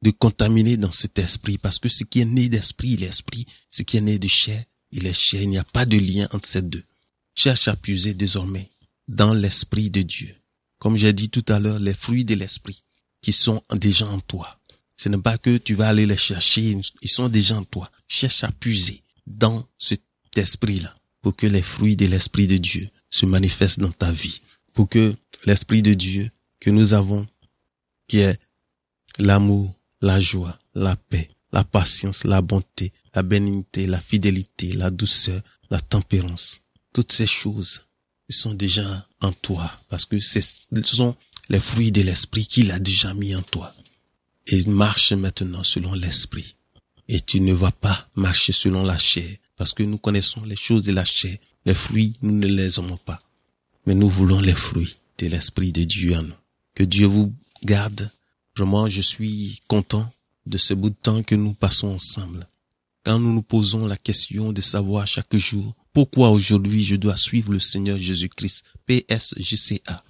de 0.02 0.12
contaminé 0.12 0.78
dans 0.78 0.92
cet 0.92 1.20
esprit. 1.20 1.58
Parce 1.58 1.80
que 1.80 1.90
ce 1.90 2.04
qui 2.04 2.22
est 2.22 2.26
né 2.26 2.50
d'esprit, 2.50 2.92
il 2.92 3.04
est 3.04 3.08
esprit. 3.08 3.46
Ce 3.70 3.84
qui 3.84 3.98
est 3.98 4.02
né 4.02 4.20
de 4.20 4.28
chair, 4.28 4.64
il 4.92 5.08
est 5.08 5.14
chair. 5.14 5.42
Il 5.42 5.50
n'y 5.50 5.58
a 5.58 5.64
pas 5.64 5.86
de 5.86 5.98
lien 5.98 6.28
entre 6.32 6.48
ces 6.48 6.62
deux. 6.62 6.84
Cherche 7.36 7.68
à 7.68 7.76
puiser 7.76 8.14
désormais 8.14 8.70
dans 9.08 9.34
l'esprit 9.34 9.90
de 9.90 10.02
Dieu. 10.02 10.36
Comme 10.80 10.98
j'ai 10.98 11.14
dit 11.14 11.30
tout 11.30 11.46
à 11.48 11.60
l'heure, 11.60 11.80
les 11.80 11.94
fruits 11.94 12.26
de 12.26 12.36
l'esprit 12.36 12.84
qui 13.22 13.34
sont 13.34 13.62
déjà 13.76 14.08
en 14.08 14.20
toi. 14.22 14.60
Ce 14.96 15.10
n'est 15.10 15.18
pas 15.18 15.38
que 15.38 15.58
tu 15.58 15.76
vas 15.76 15.88
aller 15.88 16.06
les 16.06 16.18
chercher, 16.18 16.78
ils 17.02 17.10
sont 17.10 17.30
déjà 17.30 17.58
en 17.58 17.64
toi. 17.64 17.90
Cherche 18.08 18.44
à 18.44 18.52
puiser 18.52 19.02
dans 19.28 19.66
cet 19.78 20.02
esprit-là 20.36 20.94
pour 21.22 21.36
que 21.36 21.48
les 21.48 21.62
fruits 21.62 21.96
de 21.96 22.06
l'esprit 22.06 22.48
de 22.48 22.58
Dieu 22.58 22.90
se 23.10 23.26
manifestent 23.26 23.80
dans 23.80 23.92
ta 23.92 24.12
vie. 24.12 24.42
Pour 24.74 24.90
que 24.90 25.16
l'esprit 25.46 25.82
de 25.82 25.94
Dieu 25.94 26.30
que 26.60 26.70
nous 26.70 26.94
avons, 26.94 27.28
qui 28.08 28.20
est 28.20 28.40
l'amour, 29.18 29.74
la 30.02 30.20
joie, 30.20 30.58
la 30.76 30.96
paix, 30.96 31.30
la 31.52 31.64
patience, 31.64 32.24
la 32.24 32.42
bonté, 32.42 32.94
la 33.14 33.24
bénignité, 33.24 33.88
la 33.88 34.00
fidélité, 34.00 34.72
la 34.74 34.92
douceur, 34.92 35.42
la 35.70 35.80
tempérance, 35.80 36.62
toutes 36.94 37.12
ces 37.12 37.28
choses 37.28 37.82
sont 38.30 38.54
déjà 38.54 39.08
en 39.22 39.32
toi 39.32 39.72
parce 39.90 40.06
que 40.06 40.20
ce 40.20 40.40
sont 40.84 41.16
les 41.50 41.60
fruits 41.60 41.92
de 41.92 42.02
l'esprit 42.02 42.46
qu'il 42.46 42.72
a 42.72 42.80
déjà 42.80 43.14
mis 43.14 43.36
en 43.36 43.42
toi. 43.42 43.74
Et 44.48 44.66
marche 44.66 45.14
maintenant 45.14 45.64
selon 45.64 45.94
l'esprit. 45.94 46.56
Et 47.08 47.20
tu 47.20 47.42
ne 47.42 47.54
vas 47.54 47.72
pas 47.72 48.08
marcher 48.16 48.54
selon 48.54 48.84
la 48.84 48.98
chair 48.98 49.30
parce 49.56 49.74
que 49.74 49.84
nous 49.84 49.98
connaissons 49.98 50.44
les 50.44 50.56
choses 50.56 50.84
de 50.84 50.92
la 50.92 51.06
chair. 51.06 51.38
Les 51.66 51.74
fruits, 51.74 52.16
nous 52.22 52.32
ne 52.32 52.48
les 52.48 52.80
aimons 52.80 52.98
pas. 52.98 53.22
Mais 53.86 53.96
nous 53.96 54.10
voulons 54.10 54.40
les 54.40 54.54
fruits 54.54 54.96
de 55.18 55.28
l'esprit 55.28 55.72
de 55.72 55.84
Dieu 55.84 56.16
en 56.16 56.24
nous. 56.24 56.36
Que 56.76 56.84
Dieu 56.84 57.08
vous 57.08 57.34
garde. 57.64 58.10
Vraiment, 58.60 58.90
je 58.90 59.02
suis 59.02 59.62
content 59.70 60.12
de 60.46 60.58
ce 60.58 60.74
bout 60.74 60.90
de 60.90 60.96
temps 61.02 61.24
que 61.24 61.36
nous 61.36 61.54
passons 61.54 61.88
ensemble. 61.88 62.46
Quand 63.06 63.18
nous 63.18 63.32
nous 63.32 63.42
posons 63.42 63.88
la 63.88 63.96
question 63.96 64.52
de 64.52 64.60
savoir 64.60 65.08
chaque 65.08 65.34
jour 65.38 65.74
pourquoi 65.94 66.30
aujourd'hui 66.30 66.84
je 66.84 66.98
dois 66.98 67.16
suivre 67.16 67.54
le 67.54 67.60
Seigneur 67.60 67.98
Jésus-Christ, 67.98 68.66
psjca.net. 68.86 70.02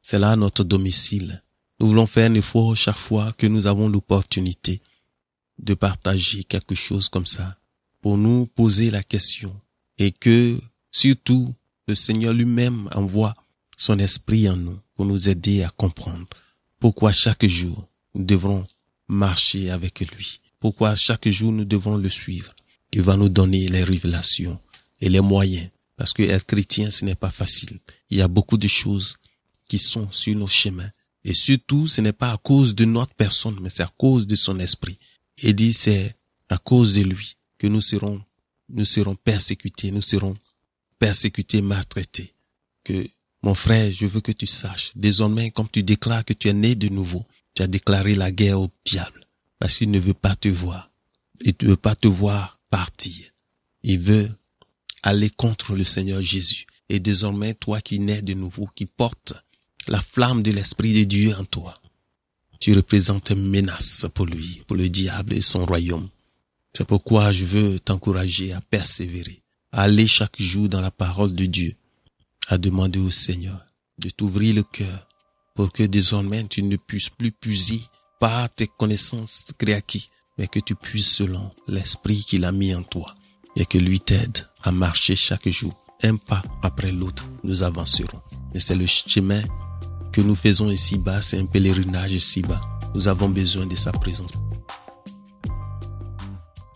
C'est 0.00 0.18
là 0.18 0.36
notre 0.36 0.64
domicile. 0.64 1.42
Nous 1.80 1.88
voulons 1.88 2.06
faire 2.06 2.30
un 2.30 2.34
effort 2.34 2.74
chaque 2.78 2.96
fois 2.96 3.30
que 3.36 3.46
nous 3.46 3.66
avons 3.66 3.90
l'opportunité 3.90 4.80
de 5.58 5.74
partager 5.74 6.44
quelque 6.44 6.74
chose 6.74 7.10
comme 7.10 7.26
ça 7.26 7.58
pour 8.00 8.16
nous 8.16 8.46
poser 8.46 8.90
la 8.90 9.02
question 9.02 9.54
et 9.98 10.12
que 10.12 10.58
surtout 10.90 11.54
le 11.88 11.94
Seigneur 11.94 12.32
lui-même 12.32 12.88
envoie 12.94 13.34
son 13.76 13.98
esprit 13.98 14.48
en 14.48 14.56
nous 14.56 14.78
pour 14.94 15.04
nous 15.04 15.28
aider 15.28 15.62
à 15.62 15.68
comprendre 15.68 16.26
pourquoi 16.82 17.12
chaque 17.12 17.46
jour 17.46 17.86
nous 18.12 18.24
devrons 18.24 18.66
marcher 19.06 19.70
avec 19.70 20.00
lui, 20.00 20.40
pourquoi 20.58 20.96
chaque 20.96 21.28
jour 21.28 21.52
nous 21.52 21.64
devons 21.64 21.96
le 21.96 22.08
suivre? 22.08 22.52
Il 22.92 23.02
va 23.02 23.14
nous 23.14 23.28
donner 23.28 23.68
les 23.68 23.84
révélations 23.84 24.58
et 25.00 25.08
les 25.08 25.20
moyens 25.20 25.70
parce 25.96 26.12
que 26.12 26.24
être 26.24 26.44
chrétien 26.44 26.90
ce 26.90 27.04
n'est 27.04 27.14
pas 27.14 27.30
facile. 27.30 27.78
Il 28.10 28.18
y 28.18 28.20
a 28.20 28.26
beaucoup 28.26 28.56
de 28.58 28.66
choses 28.66 29.14
qui 29.68 29.78
sont 29.78 30.10
sur 30.10 30.34
nos 30.34 30.48
chemins 30.48 30.90
et 31.24 31.34
surtout 31.34 31.86
ce 31.86 32.00
n'est 32.00 32.12
pas 32.12 32.32
à 32.32 32.36
cause 32.38 32.74
de 32.74 32.84
notre 32.84 33.14
personne 33.14 33.60
mais 33.62 33.70
c'est 33.70 33.84
à 33.84 33.92
cause 33.96 34.26
de 34.26 34.34
son 34.34 34.58
esprit. 34.58 34.98
Et 35.40 35.52
dit 35.52 35.72
c'est 35.72 36.16
à 36.48 36.58
cause 36.58 36.94
de 36.94 37.02
lui 37.02 37.36
que 37.58 37.68
nous 37.68 37.80
serons, 37.80 38.20
nous 38.70 38.86
serons 38.86 39.14
persécutés, 39.14 39.92
nous 39.92 40.02
serons 40.02 40.34
persécutés, 40.98 41.62
maltraités. 41.62 42.34
Que, 42.82 43.06
mon 43.42 43.54
frère, 43.54 43.90
je 43.90 44.06
veux 44.06 44.20
que 44.20 44.32
tu 44.32 44.46
saches, 44.46 44.92
désormais, 44.94 45.50
comme 45.50 45.68
tu 45.68 45.82
déclares 45.82 46.24
que 46.24 46.32
tu 46.32 46.48
es 46.48 46.52
né 46.52 46.74
de 46.74 46.88
nouveau, 46.88 47.24
tu 47.54 47.62
as 47.62 47.66
déclaré 47.66 48.14
la 48.14 48.30
guerre 48.30 48.60
au 48.60 48.70
diable, 48.84 49.20
parce 49.58 49.78
qu'il 49.78 49.90
ne 49.90 49.98
veut 49.98 50.14
pas 50.14 50.34
te 50.36 50.48
voir. 50.48 50.90
Il 51.44 51.54
ne 51.62 51.68
veut 51.68 51.76
pas 51.76 51.96
te 51.96 52.06
voir 52.06 52.60
partir. 52.70 53.26
Il 53.82 53.98
veut 53.98 54.30
aller 55.02 55.28
contre 55.30 55.74
le 55.74 55.82
Seigneur 55.82 56.22
Jésus. 56.22 56.66
Et 56.88 57.00
désormais, 57.00 57.54
toi 57.54 57.80
qui 57.80 57.98
nais 57.98 58.22
de 58.22 58.34
nouveau, 58.34 58.68
qui 58.76 58.86
portes 58.86 59.34
la 59.88 60.00
flamme 60.00 60.42
de 60.42 60.52
l'Esprit 60.52 60.92
de 60.92 61.04
Dieu 61.04 61.34
en 61.36 61.44
toi, 61.44 61.80
tu 62.60 62.72
représentes 62.74 63.30
une 63.30 63.48
menace 63.48 64.06
pour 64.14 64.26
lui, 64.26 64.62
pour 64.68 64.76
le 64.76 64.88
diable 64.88 65.32
et 65.32 65.40
son 65.40 65.66
royaume. 65.66 66.08
C'est 66.72 66.86
pourquoi 66.86 67.32
je 67.32 67.44
veux 67.44 67.80
t'encourager 67.80 68.52
à 68.52 68.60
persévérer, 68.60 69.42
à 69.72 69.82
aller 69.82 70.06
chaque 70.06 70.40
jour 70.40 70.68
dans 70.68 70.80
la 70.80 70.92
parole 70.92 71.34
de 71.34 71.46
Dieu, 71.46 71.74
à 72.48 72.58
demander 72.58 72.98
au 72.98 73.10
Seigneur 73.10 73.60
de 73.98 74.10
t'ouvrir 74.10 74.54
le 74.54 74.62
cœur 74.62 75.08
pour 75.54 75.72
que 75.72 75.82
désormais 75.82 76.44
tu 76.44 76.62
ne 76.62 76.76
puisses 76.76 77.10
plus 77.10 77.32
puiser 77.32 77.82
par 78.20 78.48
tes 78.50 78.66
connaissances 78.66 79.46
créatives, 79.58 80.06
mais 80.38 80.46
que 80.46 80.60
tu 80.60 80.74
puisses 80.74 81.16
selon 81.16 81.50
l'esprit 81.68 82.24
qu'il 82.24 82.44
a 82.44 82.52
mis 82.52 82.74
en 82.74 82.82
toi 82.82 83.14
et 83.56 83.66
que 83.66 83.78
lui 83.78 84.00
t'aide 84.00 84.46
à 84.62 84.72
marcher 84.72 85.16
chaque 85.16 85.48
jour, 85.48 85.74
un 86.02 86.16
pas 86.16 86.42
après 86.62 86.92
l'autre, 86.92 87.24
nous 87.44 87.62
avancerons. 87.62 88.20
Mais 88.54 88.60
c'est 88.60 88.76
le 88.76 88.86
chemin 88.86 89.42
que 90.12 90.20
nous 90.20 90.34
faisons 90.34 90.70
ici-bas, 90.70 91.22
c'est 91.22 91.38
un 91.38 91.46
pèlerinage 91.46 92.12
ici-bas. 92.12 92.60
Nous 92.94 93.08
avons 93.08 93.28
besoin 93.28 93.66
de 93.66 93.76
sa 93.76 93.92
présence. 93.92 94.32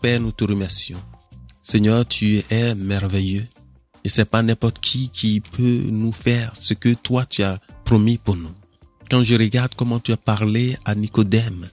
Père, 0.01 0.19
nous 0.19 0.31
te 0.31 0.43
remercions. 0.43 1.01
Seigneur, 1.61 2.05
tu 2.05 2.41
es 2.49 2.75
merveilleux. 2.75 3.47
Et 4.07 4.09
c'est 4.09 4.23
pas 4.23 4.41
n'importe 4.41 4.79
qui 4.79 5.09
qui 5.09 5.41
peut 5.41 5.81
nous 5.91 6.13
faire 6.13 6.53
ce 6.55 6.73
que 6.73 6.93
toi 6.93 7.25
tu 7.25 7.43
as 7.43 7.59
promis 7.83 8.17
pour 8.17 8.37
nous. 8.37 8.53
Quand 9.11 9.21
je 9.21 9.33
regarde 9.35 9.75
comment 9.75 9.99
tu 9.99 10.13
as 10.13 10.17
parlé 10.17 10.77
à 10.85 10.95
Nicodème, 10.95 11.67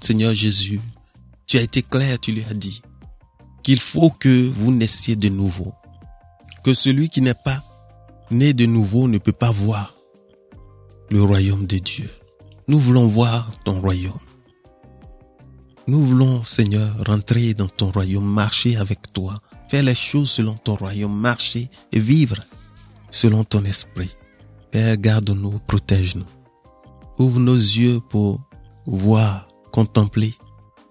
Seigneur 0.00 0.32
Jésus, 0.32 0.80
tu 1.48 1.58
as 1.58 1.62
été 1.62 1.82
clair, 1.82 2.20
tu 2.20 2.30
lui 2.30 2.44
as 2.48 2.54
dit 2.54 2.80
qu'il 3.64 3.80
faut 3.80 4.10
que 4.10 4.48
vous 4.50 4.70
naissiez 4.70 5.16
de 5.16 5.30
nouveau. 5.30 5.74
Que 6.62 6.74
celui 6.74 7.08
qui 7.08 7.22
n'est 7.22 7.34
pas 7.34 7.60
né 8.30 8.52
de 8.52 8.66
nouveau 8.66 9.08
ne 9.08 9.18
peut 9.18 9.32
pas 9.32 9.50
voir 9.50 9.92
le 11.10 11.20
royaume 11.24 11.66
de 11.66 11.78
Dieu. 11.78 12.08
Nous 12.68 12.78
voulons 12.78 13.08
voir 13.08 13.50
ton 13.64 13.80
royaume. 13.80 14.12
Nous 15.88 16.04
voulons, 16.04 16.44
Seigneur, 16.44 16.94
rentrer 17.04 17.54
dans 17.54 17.66
ton 17.66 17.90
royaume, 17.90 18.32
marcher 18.32 18.76
avec 18.76 19.12
toi, 19.12 19.40
faire 19.70 19.82
les 19.84 19.94
choses 19.94 20.30
selon 20.32 20.54
ton 20.54 20.74
royaume, 20.74 21.16
marcher 21.16 21.70
et 21.92 22.00
vivre 22.00 22.36
selon 23.12 23.44
ton 23.44 23.64
esprit. 23.64 24.10
Père, 24.72 24.96
garde-nous, 24.96 25.60
protège-nous. 25.66 26.26
Ouvre 27.18 27.38
nos 27.38 27.54
yeux 27.54 28.00
pour 28.08 28.40
voir, 28.84 29.46
contempler, 29.72 30.34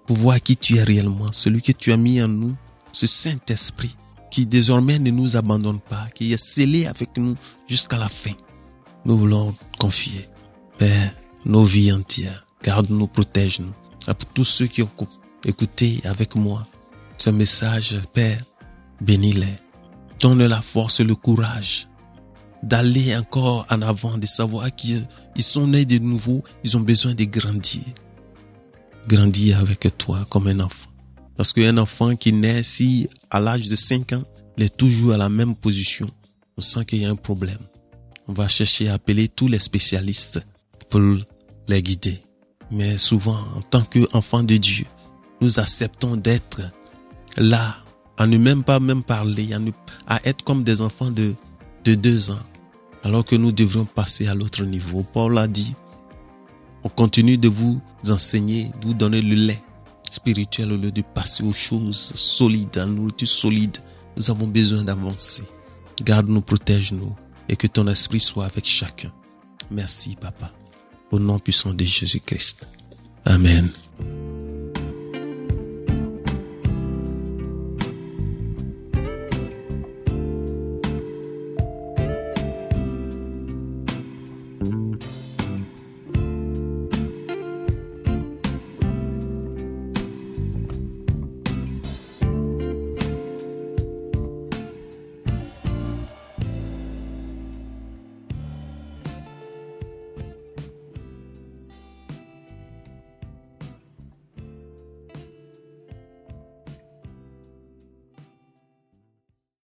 pour 0.07 0.15
voir 0.15 0.41
qui 0.41 0.55
tu 0.55 0.77
es 0.77 0.83
réellement, 0.83 1.31
celui 1.33 1.61
que 1.61 1.73
tu 1.73 1.91
as 1.91 1.97
mis 1.97 2.23
en 2.23 2.29
nous, 2.29 2.55
ce 2.93 3.05
Saint-Esprit 3.05 3.95
qui 4.31 4.45
désormais 4.45 4.99
ne 4.99 5.11
nous 5.11 5.35
abandonne 5.35 5.79
pas, 5.79 6.07
qui 6.13 6.31
est 6.31 6.37
scellé 6.37 6.85
avec 6.85 7.17
nous 7.17 7.35
jusqu'à 7.67 7.97
la 7.97 8.07
fin. 8.07 8.33
Nous 9.03 9.17
voulons 9.17 9.55
confier, 9.77 10.27
Père, 10.77 11.11
nos 11.45 11.63
vies 11.63 11.91
entières. 11.91 12.45
Garde-nous, 12.63 13.07
protège-nous 13.07 13.73
pour 14.05 14.29
tous 14.33 14.45
ceux 14.45 14.67
qui 14.67 14.81
ont 14.81 14.89
écouté 15.45 15.99
avec 16.03 16.35
moi 16.35 16.65
ce 17.17 17.29
message, 17.29 17.99
Père, 18.13 18.39
bénis-les. 19.01 19.55
Donne 20.19 20.45
la 20.45 20.61
force 20.61 20.99
et 20.99 21.03
le 21.03 21.15
courage 21.15 21.89
d'aller 22.63 23.15
encore 23.15 23.65
en 23.69 23.81
avant, 23.81 24.17
de 24.17 24.25
savoir 24.25 24.73
qu'ils 24.75 25.07
sont 25.39 25.67
nés 25.67 25.85
de 25.85 25.97
nouveau, 25.97 26.43
ils 26.63 26.75
ont 26.77 26.81
besoin 26.81 27.13
de 27.13 27.23
grandir. 27.23 27.83
Grandir 29.07 29.59
avec 29.59 29.97
toi 29.97 30.25
comme 30.29 30.47
un 30.47 30.59
enfant. 30.59 30.89
Parce 31.37 31.53
qu'un 31.53 31.77
enfant 31.77 32.15
qui 32.15 32.33
naît, 32.33 32.63
si 32.63 33.07
à 33.31 33.39
l'âge 33.39 33.69
de 33.69 33.75
5 33.75 34.13
ans, 34.13 34.23
il 34.57 34.65
est 34.65 34.75
toujours 34.75 35.13
à 35.13 35.17
la 35.17 35.29
même 35.29 35.55
position, 35.55 36.09
on 36.57 36.61
sent 36.61 36.83
qu'il 36.85 37.01
y 37.01 37.05
a 37.05 37.09
un 37.09 37.15
problème. 37.15 37.59
On 38.27 38.33
va 38.33 38.47
chercher 38.47 38.89
à 38.89 38.95
appeler 38.95 39.29
tous 39.29 39.47
les 39.47 39.59
spécialistes 39.59 40.41
pour 40.89 41.01
les 41.67 41.81
guider. 41.81 42.19
Mais 42.71 42.97
souvent, 42.97 43.39
en 43.55 43.61
tant 43.61 43.83
qu'enfants 43.83 44.43
de 44.43 44.57
Dieu, 44.57 44.85
nous 45.41 45.59
acceptons 45.59 46.17
d'être 46.17 46.61
là, 47.37 47.77
à 48.19 48.27
ne 48.27 48.37
même 48.37 48.63
pas 48.63 48.79
même 48.79 49.01
parler, 49.01 49.49
à, 50.05 50.19
être 50.27 50.43
comme 50.43 50.63
des 50.63 50.81
enfants 50.81 51.09
de, 51.09 51.33
de 51.85 51.95
deux 51.95 52.31
ans, 52.31 52.39
alors 53.03 53.25
que 53.25 53.35
nous 53.35 53.53
devrions 53.53 53.85
passer 53.85 54.27
à 54.27 54.35
l'autre 54.35 54.63
niveau. 54.63 55.03
Paul 55.13 55.37
a 55.37 55.47
dit, 55.47 55.73
on 56.83 56.89
continue 56.89 57.37
de 57.37 57.47
vous 57.47 57.81
enseigner, 58.09 58.65
de 58.81 58.87
vous 58.87 58.93
donner 58.93 59.21
le 59.21 59.35
lait 59.35 59.63
spirituel 60.11 60.73
au 60.73 60.77
lieu 60.77 60.91
de 60.91 61.01
passer 61.01 61.43
aux 61.43 61.53
choses 61.53 61.97
solides, 62.15 62.77
à 62.77 62.81
la 62.81 62.87
nourriture 62.87 63.27
solide. 63.27 63.77
Nous 64.17 64.29
avons 64.29 64.47
besoin 64.47 64.83
d'avancer. 64.83 65.43
Garde-nous, 66.01 66.41
protège-nous 66.41 67.15
et 67.47 67.55
que 67.55 67.67
ton 67.67 67.87
esprit 67.87 68.19
soit 68.19 68.45
avec 68.45 68.65
chacun. 68.65 69.13
Merci, 69.71 70.17
Papa. 70.19 70.51
Au 71.11 71.19
nom 71.19 71.39
puissant 71.39 71.73
de 71.73 71.85
Jésus-Christ. 71.85 72.67
Amen. 73.25 73.69